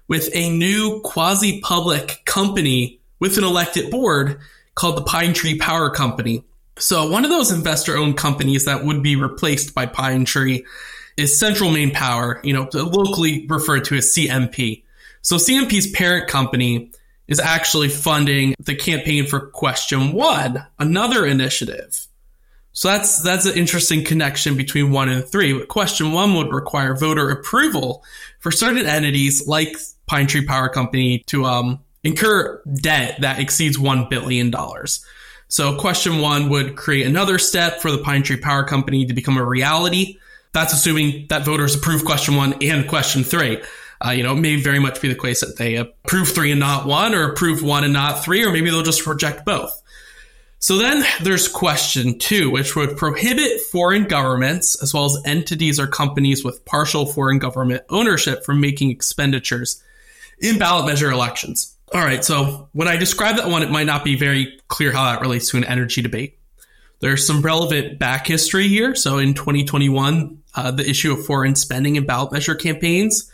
with 0.07 0.29
a 0.31 0.51
new 0.51 1.01
quasi 1.03 1.59
public 1.61 2.21
company 2.25 2.99
with 3.19 3.39
an 3.39 3.43
elected 3.43 3.89
board 3.89 4.39
called 4.75 4.95
the 4.95 5.03
Pine 5.03 5.33
Tree 5.33 5.57
Power 5.57 5.89
Company. 5.89 6.43
So, 6.77 7.09
one 7.09 7.25
of 7.25 7.31
those 7.31 7.51
investor 7.51 7.97
owned 7.97 8.15
companies 8.17 8.65
that 8.65 8.85
would 8.85 9.01
be 9.01 9.15
replaced 9.15 9.73
by 9.73 9.87
Pine 9.87 10.23
Tree 10.23 10.63
is 11.17 11.35
Central 11.35 11.71
Maine 11.71 11.89
Power, 11.89 12.39
you 12.43 12.53
know, 12.53 12.69
locally 12.75 13.47
referred 13.49 13.85
to 13.85 13.95
as 13.95 14.05
CMP. 14.13 14.83
So, 15.23 15.37
CMP's 15.37 15.89
parent 15.89 16.27
company 16.27 16.91
is 17.27 17.39
actually 17.39 17.89
funding 17.89 18.55
the 18.59 18.75
campaign 18.75 19.25
for 19.25 19.39
question 19.39 20.11
one, 20.13 20.65
another 20.79 21.25
initiative. 21.25 22.07
So 22.77 22.89
that's 22.89 23.23
that's 23.23 23.47
an 23.47 23.57
interesting 23.57 24.03
connection 24.03 24.55
between 24.55 24.91
one 24.91 25.09
and 25.09 25.25
three. 25.25 25.57
But 25.57 25.67
Question 25.67 26.11
one 26.11 26.35
would 26.35 26.53
require 26.53 26.95
voter 26.95 27.31
approval 27.31 28.03
for 28.39 28.51
certain 28.51 28.85
entities 28.85 29.47
like 29.47 29.75
Pine 30.05 30.27
Tree 30.27 30.45
Power 30.45 30.69
Company 30.69 31.23
to 31.25 31.45
um, 31.45 31.79
incur 32.03 32.61
debt 32.81 33.19
that 33.21 33.39
exceeds 33.39 33.79
one 33.79 34.07
billion 34.09 34.51
dollars. 34.51 35.03
So 35.47 35.77
question 35.77 36.19
one 36.19 36.49
would 36.49 36.75
create 36.75 37.07
another 37.07 37.39
step 37.39 37.81
for 37.81 37.89
the 37.89 37.97
Pine 37.97 38.21
Tree 38.21 38.37
Power 38.37 38.63
Company 38.63 39.05
to 39.07 39.13
become 39.13 39.37
a 39.37 39.43
reality. 39.43 40.19
That's 40.53 40.73
assuming 40.73 41.27
that 41.29 41.45
voters 41.45 41.73
approve 41.75 42.05
question 42.05 42.35
one 42.35 42.55
and 42.61 42.87
question 42.87 43.23
three. 43.23 43.61
Uh, 44.05 44.11
you 44.11 44.23
know, 44.23 44.33
it 44.33 44.39
may 44.39 44.55
very 44.61 44.79
much 44.79 45.01
be 45.01 45.07
the 45.07 45.19
case 45.19 45.41
that 45.41 45.57
they 45.57 45.75
approve 45.75 46.29
three 46.29 46.51
and 46.51 46.59
not 46.59 46.85
one, 46.85 47.15
or 47.15 47.31
approve 47.31 47.63
one 47.63 47.83
and 47.83 47.93
not 47.93 48.23
three, 48.23 48.43
or 48.45 48.51
maybe 48.51 48.69
they'll 48.69 48.83
just 48.83 49.05
reject 49.07 49.45
both. 49.45 49.81
So 50.59 50.77
then 50.77 51.05
there's 51.21 51.47
question 51.47 52.17
two, 52.17 52.49
which 52.49 52.75
would 52.75 52.97
prohibit 52.97 53.61
foreign 53.61 54.05
governments, 54.05 54.81
as 54.81 54.93
well 54.93 55.05
as 55.05 55.21
entities 55.25 55.79
or 55.79 55.87
companies 55.87 56.43
with 56.43 56.65
partial 56.65 57.05
foreign 57.05 57.39
government 57.39 57.83
ownership, 57.89 58.43
from 58.43 58.59
making 58.59 58.89
expenditures 58.91 59.81
in 60.39 60.57
ballot 60.57 60.87
measure 60.87 61.11
elections. 61.11 61.75
All 61.93 62.01
right, 62.01 62.23
so 62.23 62.69
when 62.73 62.87
I 62.87 62.97
describe 62.97 63.37
that 63.37 63.47
one, 63.47 63.63
it 63.63 63.71
might 63.71 63.85
not 63.85 64.03
be 64.03 64.17
very 64.17 64.59
clear 64.67 64.91
how 64.91 65.05
that 65.05 65.21
relates 65.21 65.49
to 65.51 65.57
an 65.57 65.63
energy 65.63 66.01
debate. 66.01 66.37
There's 66.99 67.25
some 67.25 67.41
relevant 67.41 67.99
back 67.99 68.27
history 68.27 68.67
here. 68.67 68.95
So 68.95 69.19
in 69.19 69.35
2021, 69.35 70.41
uh, 70.55 70.71
the 70.71 70.89
issue 70.89 71.13
of 71.13 71.25
foreign 71.25 71.55
spending 71.55 71.95
in 71.95 72.05
ballot 72.05 72.31
measure 72.31 72.55
campaigns 72.55 73.31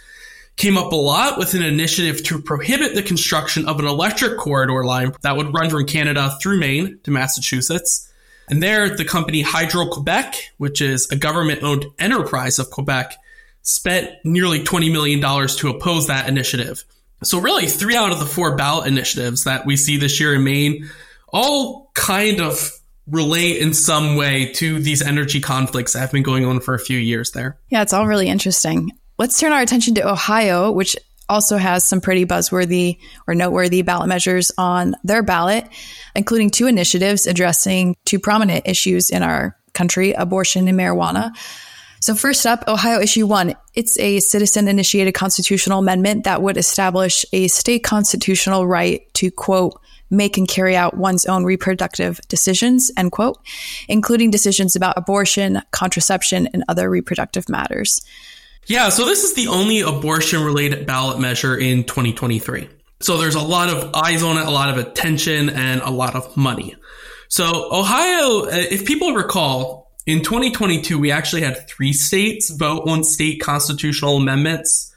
came 0.56 0.78
up 0.78 0.92
a 0.92 0.96
lot 0.96 1.38
with 1.38 1.54
an 1.54 1.64
initiative 1.64 2.24
to 2.24 2.42
prohibit 2.42 2.96
the 2.96 3.04
construction 3.04 3.68
of 3.68 3.80
an 3.80 3.86
electric 3.86 4.38
corridor 4.38 4.84
line 4.86 5.14
that 5.22 5.36
would 5.36 5.54
run 5.54 5.70
from 5.70 5.86
Canada 5.86 6.38
through 6.42 6.60
Maine 6.60 7.00
to 7.04 7.12
Massachusetts. 7.12 8.12
And 8.50 8.62
there, 8.62 8.96
the 8.96 9.06
company 9.06 9.42
Hydro 9.42 9.88
Quebec, 9.88 10.36
which 10.58 10.82
is 10.82 11.10
a 11.12 11.16
government 11.16 11.64
owned 11.64 11.86
enterprise 11.98 12.60
of 12.60 12.70
Quebec, 12.70 13.16
spent 13.62 14.12
nearly 14.24 14.60
$20 14.60 14.92
million 14.92 15.22
to 15.22 15.70
oppose 15.70 16.08
that 16.08 16.28
initiative. 16.28 16.84
So, 17.24 17.40
really, 17.40 17.68
three 17.68 17.96
out 17.96 18.12
of 18.12 18.20
the 18.20 18.26
four 18.26 18.58
ballot 18.58 18.88
initiatives 18.88 19.46
that 19.46 19.66
we 19.66 19.78
see 19.78 19.98
this 19.98 20.20
year 20.20 20.36
in 20.36 20.44
Maine 20.44 20.90
all 21.30 21.90
kind 21.94 22.42
of 22.42 22.72
relate 23.08 23.58
in 23.58 23.74
some 23.74 24.16
way 24.16 24.52
to 24.54 24.80
these 24.80 25.02
energy 25.02 25.40
conflicts 25.40 25.94
that 25.94 26.00
have 26.00 26.12
been 26.12 26.24
going 26.24 26.46
on 26.46 26.60
for 26.60 26.74
a 26.74 26.80
few 26.80 26.98
years 26.98 27.32
there. 27.32 27.58
Yeah, 27.70 27.82
it's 27.82 27.94
all 27.94 28.08
really 28.08 28.28
interesting. 28.28 28.92
Let's 29.24 29.40
turn 29.40 29.54
our 29.54 29.62
attention 29.62 29.96
to 29.96 30.12
Ohio, 30.12 30.70
which 30.70 30.98
also 31.30 31.56
has 31.56 31.86
some 31.86 32.02
pretty 32.02 32.26
buzzworthy 32.26 32.98
or 33.26 33.34
noteworthy 33.34 33.82
ballot 33.82 34.10
measures 34.10 34.52
on 34.58 34.96
their 35.06 35.24
ballot, 35.24 35.66
including 36.14 36.50
two 36.50 36.68
initiatives 36.68 37.26
addressing 37.26 37.96
two 38.04 38.20
prominent 38.20 38.68
issues 38.68 39.10
in 39.10 39.24
our 39.24 39.58
country 39.72 40.12
abortion 40.12 40.68
and 40.68 40.78
marijuana. 40.78 41.32
So, 42.02 42.16
first 42.16 42.46
up, 42.46 42.66
Ohio 42.68 43.00
Issue 43.00 43.26
1. 43.26 43.56
It's 43.76 43.98
a 43.98 44.20
citizen 44.20 44.68
initiated 44.68 45.14
constitutional 45.14 45.80
amendment 45.80 46.26
that 46.26 46.42
would 46.42 46.58
establish 46.58 47.26
a 47.32 47.48
state 47.48 47.86
constitutional 47.86 48.68
right 48.68 49.04
to, 49.14 49.32
quote, 49.32 49.80
make 50.10 50.38
and 50.38 50.50
carry 50.50 50.76
out 50.76 50.98
one's 50.98 51.26
own 51.28 51.46
reproductive 51.46 52.20
decisions, 52.28 52.92
end 52.98 53.14
quote, 53.14 53.40
including 53.88 54.32
decisions 54.32 54.76
about 54.76 54.98
abortion, 54.98 55.62
contraception, 55.72 56.50
and 56.54 56.66
other 56.68 56.90
reproductive 56.90 57.48
matters. 57.48 58.02
Yeah, 58.68 58.90
so 58.90 59.06
this 59.06 59.24
is 59.24 59.34
the 59.34 59.48
only 59.48 59.82
abortion 59.82 60.44
related 60.44 60.86
ballot 60.86 61.20
measure 61.20 61.58
in 61.58 61.84
2023. 61.84 62.70
So 63.02 63.18
there's 63.18 63.36
a 63.36 63.42
lot 63.42 63.70
of 63.70 63.94
eyes 63.94 64.24
on 64.24 64.38
it, 64.38 64.46
a 64.48 64.52
lot 64.52 64.70
of 64.70 64.78
attention, 64.78 65.50
and 65.50 65.82
a 65.82 65.90
lot 65.90 66.16
of 66.16 66.38
money. 66.38 66.76
So 67.28 67.70
Ohio, 67.72 68.46
uh, 68.46 68.50
if 68.52 68.86
people 68.86 69.14
recall, 69.14 69.92
in 70.06 70.22
2022, 70.22 71.00
we 71.00 71.12
actually 71.12 71.42
had 71.42 71.68
three 71.68 71.94
states 71.94 72.50
vote 72.50 72.88
on 72.88 73.04
state 73.04 73.42
constitutional 73.42 74.18
amendments 74.18 74.94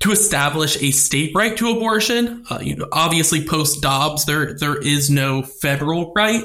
to 0.00 0.12
establish 0.12 0.82
a 0.82 0.90
state 0.90 1.32
right 1.34 1.56
to 1.58 1.70
abortion. 1.70 2.44
Uh, 2.50 2.60
you 2.62 2.76
know, 2.76 2.86
obviously, 2.92 3.44
post 3.44 3.82
Dobbs, 3.82 4.24
there 4.24 4.54
there 4.54 4.76
is 4.76 5.10
no 5.10 5.42
federal 5.42 6.12
right, 6.14 6.44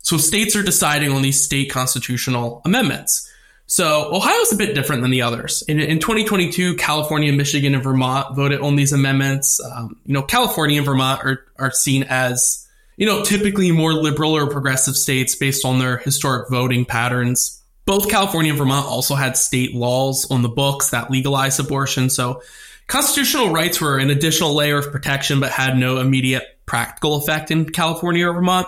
so 0.00 0.18
states 0.18 0.56
are 0.56 0.62
deciding 0.62 1.12
on 1.12 1.22
these 1.22 1.42
state 1.42 1.70
constitutional 1.70 2.60
amendments. 2.64 3.31
So 3.72 4.14
Ohio's 4.14 4.52
a 4.52 4.56
bit 4.56 4.74
different 4.74 5.00
than 5.00 5.10
the 5.10 5.22
others. 5.22 5.62
In, 5.62 5.80
in 5.80 5.98
2022, 5.98 6.76
California, 6.76 7.32
Michigan, 7.32 7.72
and 7.74 7.82
Vermont 7.82 8.36
voted 8.36 8.60
on 8.60 8.76
these 8.76 8.92
amendments. 8.92 9.64
Um, 9.64 9.96
you 10.04 10.12
know, 10.12 10.20
California 10.20 10.76
and 10.76 10.84
Vermont 10.84 11.24
are, 11.24 11.46
are 11.58 11.70
seen 11.70 12.02
as, 12.02 12.68
you 12.98 13.06
know, 13.06 13.24
typically 13.24 13.72
more 13.72 13.94
liberal 13.94 14.36
or 14.36 14.46
progressive 14.46 14.94
states 14.94 15.36
based 15.36 15.64
on 15.64 15.78
their 15.78 15.96
historic 15.96 16.50
voting 16.50 16.84
patterns. 16.84 17.62
Both 17.86 18.10
California 18.10 18.50
and 18.50 18.58
Vermont 18.58 18.84
also 18.84 19.14
had 19.14 19.38
state 19.38 19.74
laws 19.74 20.30
on 20.30 20.42
the 20.42 20.50
books 20.50 20.90
that 20.90 21.10
legalized 21.10 21.58
abortion. 21.58 22.10
So 22.10 22.42
constitutional 22.88 23.54
rights 23.54 23.80
were 23.80 23.96
an 23.96 24.10
additional 24.10 24.54
layer 24.54 24.76
of 24.76 24.92
protection, 24.92 25.40
but 25.40 25.50
had 25.50 25.78
no 25.78 25.96
immediate 25.96 26.44
practical 26.66 27.16
effect 27.16 27.50
in 27.50 27.64
California 27.70 28.28
or 28.28 28.34
Vermont. 28.34 28.66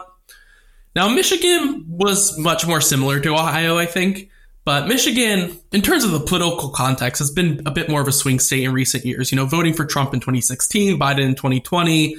Now, 0.97 1.11
Michigan 1.11 1.85
was 1.89 2.39
much 2.39 2.67
more 2.67 2.81
similar 2.81 3.21
to 3.21 3.35
Ohio, 3.35 3.77
I 3.77 3.85
think 3.85 4.31
But 4.65 4.89
Michigan, 4.89 5.59
in 5.73 5.83
terms 5.83 6.05
of 6.05 6.11
the 6.11 6.21
political 6.21 6.71
context, 6.71 7.19
has 7.19 7.31
been 7.31 7.63
a 7.67 7.71
bit 7.71 7.91
more 7.91 8.01
of 8.01 8.09
a 8.09 8.13
swing 8.13 8.39
state 8.39 8.65
in 8.65 8.73
recent 8.73 9.05
years. 9.05 9.31
You 9.31 9.37
know, 9.37 9.45
voting 9.45 9.75
for 9.75 9.85
Trump 9.85 10.15
in 10.15 10.21
2016, 10.21 10.99
Biden 10.99 11.21
in 11.21 11.35
2020, 11.35 12.17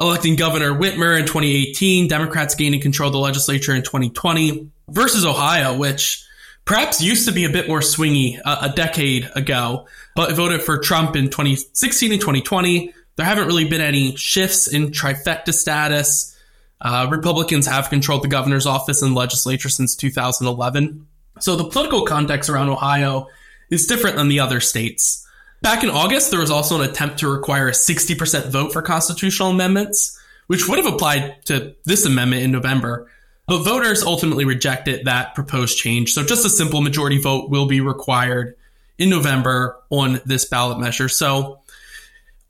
electing 0.00 0.34
Governor 0.34 0.72
Whitmer 0.72 1.18
in 1.18 1.26
2018, 1.26 2.08
Democrats 2.08 2.56
gaining 2.56 2.80
control 2.80 3.08
of 3.08 3.12
the 3.12 3.20
legislature 3.20 3.74
in 3.74 3.82
2020, 3.82 4.70
versus 4.88 5.24
Ohio, 5.24 5.76
which 5.76 6.24
perhaps 6.64 7.00
used 7.00 7.28
to 7.28 7.32
be 7.32 7.44
a 7.44 7.48
bit 7.48 7.68
more 7.68 7.80
swingy 7.80 8.40
uh, 8.44 8.68
a 8.70 8.74
decade 8.74 9.30
ago, 9.36 9.86
but 10.16 10.34
voted 10.34 10.62
for 10.62 10.78
Trump 10.78 11.14
in 11.14 11.26
2016 11.26 12.10
and 12.10 12.20
2020. 12.20 12.92
There 13.14 13.26
haven't 13.26 13.46
really 13.46 13.68
been 13.68 13.80
any 13.80 14.16
shifts 14.16 14.66
in 14.66 14.88
trifecta 14.88 15.52
status. 15.52 16.36
Uh, 16.80 17.06
Republicans 17.10 17.66
have 17.66 17.88
controlled 17.88 18.24
the 18.24 18.28
governor's 18.28 18.66
office 18.66 19.00
and 19.00 19.14
legislature 19.14 19.68
since 19.68 19.94
2011. 19.94 21.06
So 21.42 21.56
the 21.56 21.68
political 21.68 22.04
context 22.04 22.48
around 22.48 22.68
Ohio 22.68 23.28
is 23.70 23.86
different 23.86 24.16
than 24.16 24.28
the 24.28 24.40
other 24.40 24.60
states. 24.60 25.26
Back 25.60 25.82
in 25.82 25.90
August, 25.90 26.30
there 26.30 26.40
was 26.40 26.50
also 26.50 26.80
an 26.80 26.88
attempt 26.88 27.18
to 27.18 27.28
require 27.28 27.68
a 27.68 27.72
60% 27.72 28.50
vote 28.50 28.72
for 28.72 28.80
constitutional 28.80 29.50
amendments, 29.50 30.18
which 30.46 30.68
would 30.68 30.78
have 30.78 30.92
applied 30.92 31.44
to 31.46 31.74
this 31.84 32.06
amendment 32.06 32.42
in 32.42 32.52
November. 32.52 33.10
But 33.46 33.64
voters 33.64 34.02
ultimately 34.02 34.44
rejected 34.44 35.06
that 35.06 35.34
proposed 35.34 35.78
change. 35.78 36.12
So 36.12 36.22
just 36.22 36.44
a 36.44 36.50
simple 36.50 36.80
majority 36.80 37.18
vote 37.18 37.50
will 37.50 37.66
be 37.66 37.80
required 37.80 38.54
in 38.98 39.10
November 39.10 39.80
on 39.90 40.20
this 40.26 40.44
ballot 40.44 40.78
measure. 40.78 41.08
So 41.08 41.60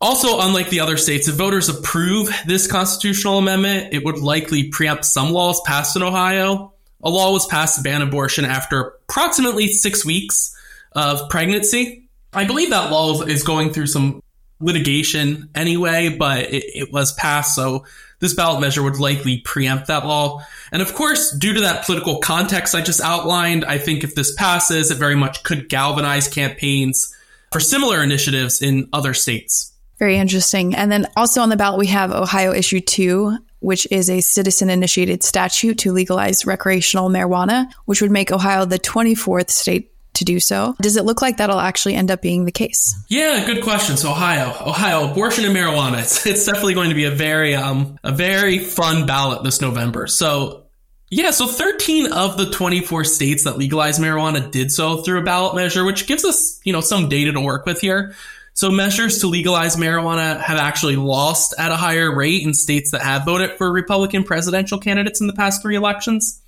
also, 0.00 0.40
unlike 0.40 0.70
the 0.70 0.80
other 0.80 0.96
states, 0.96 1.28
if 1.28 1.34
voters 1.34 1.68
approve 1.68 2.30
this 2.46 2.66
constitutional 2.66 3.38
amendment, 3.38 3.92
it 3.92 4.04
would 4.04 4.18
likely 4.18 4.68
preempt 4.68 5.04
some 5.04 5.32
laws 5.32 5.60
passed 5.64 5.96
in 5.96 6.02
Ohio 6.02 6.72
a 7.02 7.10
law 7.10 7.32
was 7.32 7.46
passed 7.46 7.76
to 7.76 7.82
ban 7.82 8.02
abortion 8.02 8.44
after 8.44 8.80
approximately 9.08 9.68
six 9.68 10.04
weeks 10.04 10.56
of 10.92 11.28
pregnancy. 11.28 12.08
I 12.32 12.44
believe 12.44 12.70
that 12.70 12.90
law 12.90 13.22
is 13.22 13.42
going 13.42 13.72
through 13.72 13.86
some 13.86 14.22
litigation 14.60 15.48
anyway, 15.54 16.08
but 16.08 16.40
it, 16.52 16.64
it, 16.74 16.92
was 16.92 17.12
passed, 17.12 17.54
so 17.54 17.84
this 18.18 18.34
ballot 18.34 18.60
measure 18.60 18.82
would 18.82 18.98
likely 18.98 19.38
preempt 19.38 19.86
that 19.86 20.04
law. 20.04 20.44
And 20.72 20.82
of 20.82 20.94
course, 20.94 21.30
due 21.30 21.54
to 21.54 21.60
that 21.60 21.86
political 21.86 22.18
context 22.18 22.74
I 22.74 22.80
just 22.80 23.00
outlined, 23.00 23.64
I 23.64 23.78
think 23.78 24.02
if 24.02 24.14
this 24.14 24.34
passes, 24.34 24.90
it 24.90 24.96
very 24.96 25.14
much 25.14 25.44
could 25.44 25.68
galvanize 25.68 26.28
campaigns 26.28 27.14
for 27.52 27.60
similar 27.60 28.02
initiatives 28.02 28.60
in 28.60 28.88
other 28.92 29.14
states. 29.14 29.72
Very 29.98 30.16
interesting. 30.16 30.74
And 30.74 30.92
then 30.92 31.06
also 31.16 31.40
on 31.40 31.48
the 31.48 31.56
ballot, 31.56 31.78
we 31.78 31.86
have 31.88 32.12
Ohio 32.12 32.52
Issue 32.52 32.80
2, 32.80 33.38
which 33.60 33.86
is 33.90 34.08
a 34.08 34.20
citizen 34.20 34.70
initiated 34.70 35.22
statute 35.22 35.78
to 35.78 35.92
legalize 35.92 36.46
recreational 36.46 37.10
marijuana, 37.10 37.70
which 37.84 38.00
would 38.00 38.10
make 38.10 38.30
Ohio 38.30 38.64
the 38.64 38.78
24th 38.78 39.50
state 39.50 39.92
to 40.14 40.24
do 40.24 40.40
so. 40.40 40.74
Does 40.80 40.96
it 40.96 41.04
look 41.04 41.22
like 41.22 41.36
that'll 41.36 41.60
actually 41.60 41.94
end 41.94 42.10
up 42.10 42.20
being 42.20 42.44
the 42.44 42.52
case? 42.52 42.94
Yeah, 43.08 43.44
good 43.46 43.62
question. 43.62 43.96
So 43.96 44.10
Ohio, 44.10 44.48
Ohio, 44.48 45.10
abortion 45.10 45.44
and 45.44 45.54
marijuana. 45.54 46.00
It's, 46.00 46.26
it's 46.26 46.44
definitely 46.44 46.74
going 46.74 46.90
to 46.90 46.94
be 46.94 47.04
a 47.04 47.10
very 47.10 47.54
um 47.54 47.98
a 48.02 48.12
very 48.12 48.58
fun 48.58 49.06
ballot 49.06 49.44
this 49.44 49.60
November. 49.60 50.06
So 50.06 50.64
yeah, 51.10 51.30
so 51.30 51.46
13 51.46 52.12
of 52.12 52.36
the 52.36 52.50
24 52.50 53.04
states 53.04 53.44
that 53.44 53.56
legalize 53.56 53.98
marijuana 53.98 54.50
did 54.50 54.70
so 54.70 54.98
through 54.98 55.20
a 55.20 55.24
ballot 55.24 55.54
measure, 55.54 55.84
which 55.84 56.06
gives 56.06 56.24
us, 56.24 56.60
you 56.64 56.72
know, 56.72 56.82
some 56.82 57.08
data 57.08 57.32
to 57.32 57.40
work 57.40 57.64
with 57.64 57.80
here. 57.80 58.14
So 58.58 58.72
measures 58.72 59.18
to 59.18 59.28
legalize 59.28 59.76
marijuana 59.76 60.40
have 60.40 60.58
actually 60.58 60.96
lost 60.96 61.54
at 61.60 61.70
a 61.70 61.76
higher 61.76 62.12
rate 62.12 62.42
in 62.42 62.52
states 62.52 62.90
that 62.90 63.02
have 63.02 63.24
voted 63.24 63.52
for 63.52 63.70
Republican 63.70 64.24
presidential 64.24 64.80
candidates 64.80 65.20
in 65.20 65.28
the 65.28 65.32
past 65.32 65.62
three 65.62 65.76
elections. 65.76 66.42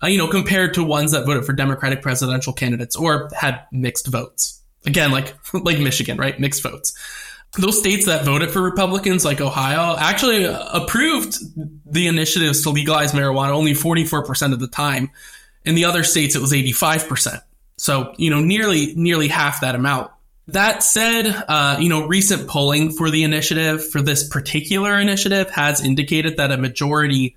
Uh, 0.00 0.06
you 0.06 0.18
know, 0.18 0.28
compared 0.28 0.74
to 0.74 0.84
ones 0.84 1.10
that 1.10 1.26
voted 1.26 1.44
for 1.44 1.52
Democratic 1.52 2.00
presidential 2.00 2.52
candidates 2.52 2.94
or 2.94 3.28
had 3.36 3.66
mixed 3.72 4.06
votes. 4.06 4.62
Again, 4.86 5.10
like 5.10 5.34
like 5.52 5.80
Michigan, 5.80 6.16
right? 6.16 6.38
Mixed 6.38 6.62
votes. 6.62 6.96
Those 7.58 7.76
states 7.76 8.06
that 8.06 8.24
voted 8.24 8.52
for 8.52 8.62
Republicans, 8.62 9.24
like 9.24 9.40
Ohio, 9.40 9.96
actually 9.98 10.44
approved 10.44 11.38
the 11.92 12.06
initiatives 12.06 12.62
to 12.62 12.70
legalize 12.70 13.10
marijuana 13.10 13.50
only 13.50 13.72
44% 13.72 14.52
of 14.52 14.60
the 14.60 14.68
time. 14.68 15.10
In 15.64 15.74
the 15.74 15.86
other 15.86 16.04
states, 16.04 16.36
it 16.36 16.40
was 16.40 16.52
85%. 16.52 17.40
So, 17.78 18.14
you 18.16 18.30
know, 18.30 18.38
nearly 18.38 18.94
nearly 18.94 19.26
half 19.26 19.62
that 19.62 19.74
amount. 19.74 20.12
That 20.48 20.82
said, 20.82 21.26
uh, 21.26 21.76
you 21.78 21.90
know, 21.90 22.06
recent 22.06 22.48
polling 22.48 22.90
for 22.90 23.10
the 23.10 23.22
initiative, 23.22 23.86
for 23.90 24.00
this 24.00 24.26
particular 24.26 24.98
initiative, 24.98 25.50
has 25.50 25.84
indicated 25.84 26.38
that 26.38 26.50
a 26.50 26.56
majority 26.56 27.36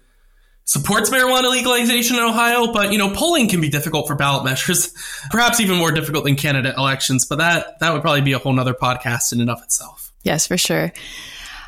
supports 0.63 1.09
marijuana 1.09 1.51
legalization 1.51 2.15
in 2.15 2.23
Ohio. 2.23 2.71
But 2.71 2.93
you 2.93 2.97
know, 2.97 3.13
polling 3.13 3.49
can 3.49 3.59
be 3.59 3.67
difficult 3.67 4.07
for 4.07 4.15
ballot 4.15 4.45
measures, 4.45 4.93
perhaps 5.29 5.59
even 5.59 5.77
more 5.77 5.91
difficult 5.91 6.23
than 6.23 6.37
candidate 6.37 6.75
elections. 6.77 7.25
But 7.25 7.39
that 7.39 7.79
that 7.79 7.91
would 7.91 8.01
probably 8.01 8.21
be 8.21 8.31
a 8.31 8.39
whole 8.39 8.53
nother 8.53 8.73
podcast 8.73 9.33
in 9.33 9.41
and 9.41 9.49
of 9.49 9.61
itself. 9.61 10.13
Yes, 10.23 10.47
for 10.47 10.57
sure. 10.57 10.93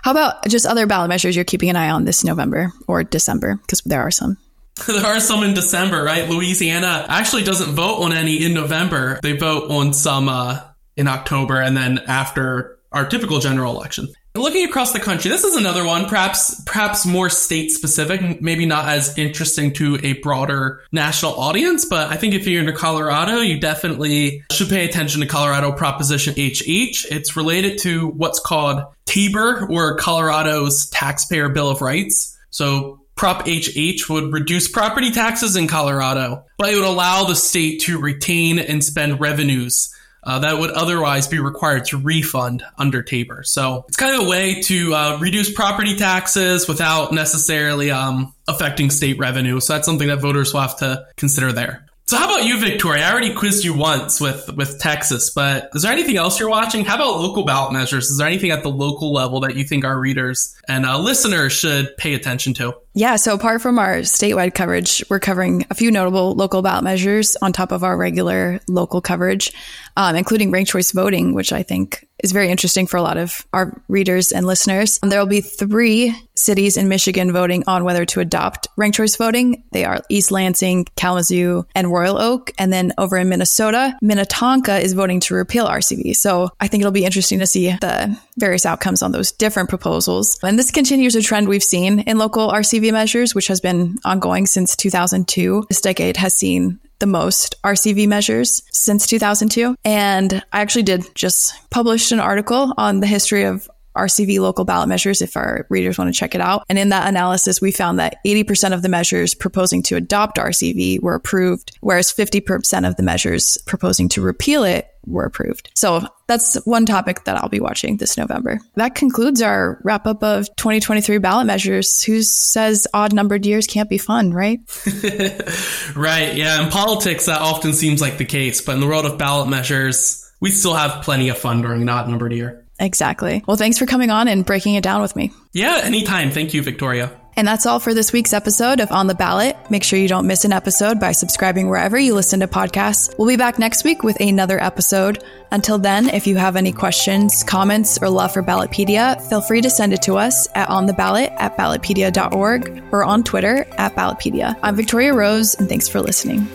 How 0.03 0.11
about 0.11 0.47
just 0.47 0.65
other 0.65 0.87
ballot 0.87 1.09
measures 1.09 1.35
you're 1.35 1.45
keeping 1.45 1.69
an 1.69 1.75
eye 1.75 1.89
on 1.89 2.05
this 2.05 2.23
November 2.23 2.71
or 2.87 3.03
December? 3.03 3.55
Because 3.55 3.81
there 3.81 4.01
are 4.01 4.11
some. 4.11 4.37
there 4.87 5.05
are 5.05 5.19
some 5.19 5.43
in 5.43 5.53
December, 5.53 6.03
right? 6.03 6.29
Louisiana 6.29 7.05
actually 7.09 7.43
doesn't 7.43 7.75
vote 7.75 8.01
on 8.01 8.13
any 8.13 8.43
in 8.43 8.53
November. 8.53 9.19
They 9.21 9.33
vote 9.33 9.69
on 9.69 9.93
some. 9.93 10.29
Uh, 10.29 10.61
in 10.95 11.07
October 11.07 11.61
and 11.61 11.75
then 11.75 11.99
after 12.07 12.77
our 12.91 13.07
typical 13.07 13.39
general 13.39 13.75
election. 13.75 14.07
Looking 14.35 14.65
across 14.65 14.93
the 14.93 14.99
country, 14.99 15.29
this 15.29 15.43
is 15.43 15.55
another 15.55 15.85
one, 15.85 16.07
perhaps 16.07 16.59
perhaps 16.65 17.05
more 17.05 17.29
state 17.29 17.69
specific, 17.69 18.41
maybe 18.41 18.65
not 18.65 18.87
as 18.87 19.15
interesting 19.15 19.73
to 19.73 19.99
a 20.01 20.13
broader 20.21 20.81
national 20.91 21.39
audience, 21.39 21.85
but 21.85 22.11
I 22.11 22.15
think 22.15 22.33
if 22.33 22.47
you're 22.47 22.67
in 22.67 22.75
Colorado, 22.75 23.41
you 23.41 23.59
definitely 23.59 24.43
should 24.51 24.69
pay 24.69 24.85
attention 24.85 25.21
to 25.21 25.27
Colorado 25.27 25.71
Proposition 25.71 26.33
HH. 26.33 27.05
It's 27.11 27.37
related 27.37 27.77
to 27.79 28.07
what's 28.07 28.39
called 28.39 28.83
TABOR 29.05 29.69
or 29.69 29.97
Colorado's 29.97 30.89
Taxpayer 30.89 31.49
Bill 31.49 31.69
of 31.69 31.81
Rights. 31.81 32.35
So 32.49 33.01
Prop 33.15 33.47
HH 33.47 34.09
would 34.09 34.33
reduce 34.33 34.67
property 34.67 35.11
taxes 35.11 35.55
in 35.55 35.67
Colorado, 35.67 36.45
but 36.57 36.69
it 36.69 36.75
would 36.75 36.85
allow 36.85 37.25
the 37.25 37.35
state 37.35 37.81
to 37.81 37.99
retain 37.99 38.57
and 38.57 38.83
spend 38.83 39.19
revenues 39.19 39.92
uh, 40.25 40.39
that 40.39 40.57
would 40.57 40.71
otherwise 40.71 41.27
be 41.27 41.39
required 41.39 41.85
to 41.85 41.97
refund 41.97 42.63
under 42.77 43.01
Tabor. 43.03 43.43
So 43.43 43.85
it's 43.87 43.97
kind 43.97 44.15
of 44.15 44.25
a 44.25 44.29
way 44.29 44.61
to 44.63 44.93
uh, 44.93 45.17
reduce 45.19 45.51
property 45.51 45.95
taxes 45.95 46.67
without 46.67 47.11
necessarily 47.11 47.91
um, 47.91 48.33
affecting 48.47 48.89
state 48.89 49.17
revenue. 49.17 49.59
So 49.59 49.73
that's 49.73 49.85
something 49.85 50.07
that 50.07 50.19
voters 50.19 50.53
will 50.53 50.61
have 50.61 50.77
to 50.77 51.07
consider 51.17 51.51
there. 51.51 51.85
So 52.05 52.17
how 52.17 52.25
about 52.25 52.45
you, 52.45 52.59
Victoria? 52.59 53.05
I 53.05 53.11
already 53.11 53.33
quizzed 53.33 53.63
you 53.63 53.73
once 53.73 54.19
with 54.19 54.53
with 54.55 54.77
Texas, 54.79 55.29
but 55.29 55.69
is 55.73 55.83
there 55.83 55.91
anything 55.91 56.17
else 56.17 56.37
you're 56.37 56.49
watching? 56.49 56.83
How 56.83 56.95
about 56.95 57.21
local 57.21 57.45
ballot 57.45 57.71
measures? 57.71 58.09
Is 58.09 58.17
there 58.17 58.27
anything 58.27 58.51
at 58.51 58.61
the 58.61 58.69
local 58.69 59.13
level 59.13 59.39
that 59.39 59.55
you 59.55 59.63
think 59.63 59.85
our 59.85 59.97
readers 59.97 60.53
and 60.67 60.85
uh, 60.85 60.99
listeners 60.99 61.53
should 61.53 61.95
pay 61.97 62.13
attention 62.13 62.53
to? 62.55 62.73
Yeah, 62.93 63.15
so 63.15 63.33
apart 63.33 63.61
from 63.61 63.79
our 63.79 63.99
statewide 63.99 64.53
coverage, 64.53 65.03
we're 65.09 65.21
covering 65.21 65.65
a 65.69 65.75
few 65.75 65.91
notable 65.91 66.35
local 66.35 66.61
ballot 66.61 66.83
measures 66.83 67.37
on 67.41 67.53
top 67.53 67.71
of 67.71 67.85
our 67.85 67.95
regular 67.95 68.59
local 68.67 68.99
coverage, 68.99 69.53
um, 69.95 70.17
including 70.17 70.51
ranked 70.51 70.71
choice 70.71 70.91
voting, 70.91 71.33
which 71.33 71.53
I 71.53 71.63
think 71.63 72.05
is 72.23 72.31
very 72.31 72.49
interesting 72.49 72.87
for 72.87 72.97
a 72.97 73.01
lot 73.01 73.17
of 73.17 73.45
our 73.53 73.79
readers 73.87 74.31
and 74.31 74.47
listeners. 74.47 74.99
Um, 75.03 75.09
there 75.09 75.19
will 75.19 75.27
be 75.27 75.41
three 75.41 76.15
cities 76.35 76.77
in 76.77 76.87
Michigan 76.87 77.31
voting 77.31 77.63
on 77.67 77.83
whether 77.83 78.05
to 78.05 78.19
adopt 78.19 78.67
ranked 78.77 78.97
choice 78.97 79.15
voting. 79.17 79.63
They 79.71 79.85
are 79.85 80.01
East 80.09 80.31
Lansing, 80.31 80.85
Kalamazoo, 80.95 81.65
and 81.75 81.91
Royal 81.91 82.17
Oak. 82.17 82.51
And 82.57 82.73
then 82.73 82.93
over 82.97 83.17
in 83.17 83.29
Minnesota, 83.29 83.95
Minnetonka 84.01 84.79
is 84.79 84.93
voting 84.93 85.19
to 85.21 85.35
repeal 85.35 85.67
RCV. 85.67 86.15
So 86.15 86.49
I 86.59 86.67
think 86.67 86.81
it'll 86.81 86.91
be 86.91 87.05
interesting 87.05 87.39
to 87.39 87.47
see 87.47 87.69
the 87.69 88.17
various 88.37 88.65
outcomes 88.65 89.03
on 89.03 89.11
those 89.11 89.31
different 89.31 89.69
proposals. 89.69 90.39
And 90.41 90.57
this 90.57 90.71
continues 90.71 91.15
a 91.15 91.21
trend 91.21 91.47
we've 91.47 91.63
seen 91.63 91.99
in 91.99 92.17
local 92.17 92.49
RCV 92.51 92.91
measures, 92.91 93.35
which 93.35 93.47
has 93.47 93.59
been 93.59 93.97
ongoing 94.05 94.47
since 94.47 94.75
2002. 94.75 95.65
This 95.69 95.81
decade 95.81 96.17
has 96.17 96.35
seen 96.35 96.79
the 97.03 97.07
most 97.07 97.61
RCV 97.63 98.07
measures 98.07 98.63
since 98.71 99.05
2002. 99.07 99.75
And 99.83 100.41
I 100.53 100.61
actually 100.61 100.83
did 100.83 101.13
just 101.15 101.53
published 101.69 102.13
an 102.13 102.21
article 102.21 102.73
on 102.77 103.01
the 103.01 103.07
history 103.07 103.43
of 103.43 103.69
RCV 103.95 104.39
local 104.39 104.65
ballot 104.65 104.89
measures 104.89 105.21
if 105.21 105.37
our 105.37 105.65
readers 105.69 105.97
want 105.97 106.13
to 106.13 106.17
check 106.17 106.35
it 106.35 106.41
out. 106.41 106.63
And 106.69 106.79
in 106.79 106.89
that 106.89 107.07
analysis, 107.07 107.61
we 107.61 107.71
found 107.71 107.99
that 107.99 108.17
80% 108.25 108.73
of 108.73 108.81
the 108.81 108.89
measures 108.89 109.33
proposing 109.33 109.83
to 109.83 109.95
adopt 109.95 110.37
RCV 110.37 111.01
were 111.01 111.15
approved, 111.15 111.77
whereas 111.81 112.11
50% 112.11 112.87
of 112.87 112.95
the 112.95 113.03
measures 113.03 113.57
proposing 113.65 114.09
to 114.09 114.21
repeal 114.21 114.63
it 114.63 114.87
were 115.05 115.25
approved. 115.25 115.69
So 115.75 116.07
that's 116.27 116.55
one 116.65 116.85
topic 116.85 117.25
that 117.25 117.35
I'll 117.35 117.49
be 117.49 117.59
watching 117.59 117.97
this 117.97 118.17
November. 118.17 118.59
That 118.75 118.95
concludes 118.95 119.41
our 119.41 119.79
wrap 119.83 120.07
up 120.07 120.23
of 120.23 120.47
2023 120.55 121.17
ballot 121.17 121.45
measures. 121.45 122.03
Who 122.03 122.21
says 122.21 122.87
odd 122.93 123.13
numbered 123.13 123.45
years 123.45 123.67
can't 123.67 123.89
be 123.89 123.97
fun, 123.97 124.33
right? 124.33 124.59
right. 125.95 126.33
Yeah. 126.35 126.63
In 126.63 126.69
politics, 126.71 127.25
that 127.25 127.41
often 127.41 127.73
seems 127.73 128.01
like 128.01 128.17
the 128.17 128.25
case. 128.25 128.61
But 128.61 128.75
in 128.75 128.81
the 128.81 128.87
world 128.87 129.05
of 129.05 129.17
ballot 129.17 129.49
measures, 129.49 130.31
we 130.39 130.51
still 130.51 130.73
have 130.73 131.03
plenty 131.03 131.29
of 131.29 131.37
fun 131.37 131.61
during 131.61 131.81
an 131.81 131.89
odd 131.89 132.07
numbered 132.07 132.33
year. 132.33 132.62
Exactly. 132.79 133.43
Well, 133.47 133.57
thanks 133.57 133.77
for 133.77 133.85
coming 133.85 134.09
on 134.09 134.27
and 134.27 134.45
breaking 134.45 134.75
it 134.75 134.83
down 134.83 135.01
with 135.01 135.15
me. 135.15 135.31
Yeah, 135.53 135.81
anytime. 135.83 136.31
Thank 136.31 136.53
you, 136.53 136.61
Victoria. 136.61 137.11
And 137.35 137.47
that's 137.47 137.65
all 137.65 137.79
for 137.79 137.93
this 137.93 138.13
week's 138.13 138.33
episode 138.33 138.79
of 138.79 138.91
On 138.91 139.07
the 139.07 139.15
Ballot. 139.15 139.57
Make 139.69 139.83
sure 139.83 139.97
you 139.97 140.07
don't 140.07 140.27
miss 140.27 140.45
an 140.45 140.53
episode 140.53 140.99
by 140.99 141.13
subscribing 141.13 141.67
wherever 141.67 141.97
you 141.97 142.13
listen 142.13 142.41
to 142.41 142.47
podcasts. 142.47 143.13
We'll 143.17 143.27
be 143.27 143.37
back 143.37 143.57
next 143.57 143.83
week 143.83 144.03
with 144.03 144.19
another 144.19 144.61
episode. 144.61 145.23
Until 145.51 145.79
then, 145.79 146.09
if 146.09 146.27
you 146.27 146.35
have 146.35 146.55
any 146.55 146.71
questions, 146.71 147.43
comments, 147.43 147.97
or 148.01 148.09
love 148.09 148.33
for 148.33 148.43
Ballotpedia, 148.43 149.19
feel 149.29 149.41
free 149.41 149.61
to 149.61 149.69
send 149.69 149.93
it 149.93 150.01
to 150.03 150.15
us 150.15 150.47
at 150.53 150.69
ontheballot 150.69 151.31
at 151.39 151.57
ballotpedia.org 151.57 152.83
or 152.91 153.03
on 153.03 153.23
Twitter 153.23 153.65
at 153.77 153.95
Ballotpedia. 153.95 154.55
I'm 154.61 154.75
Victoria 154.75 155.13
Rose, 155.13 155.55
and 155.55 155.67
thanks 155.67 155.87
for 155.87 156.01
listening. 156.01 156.47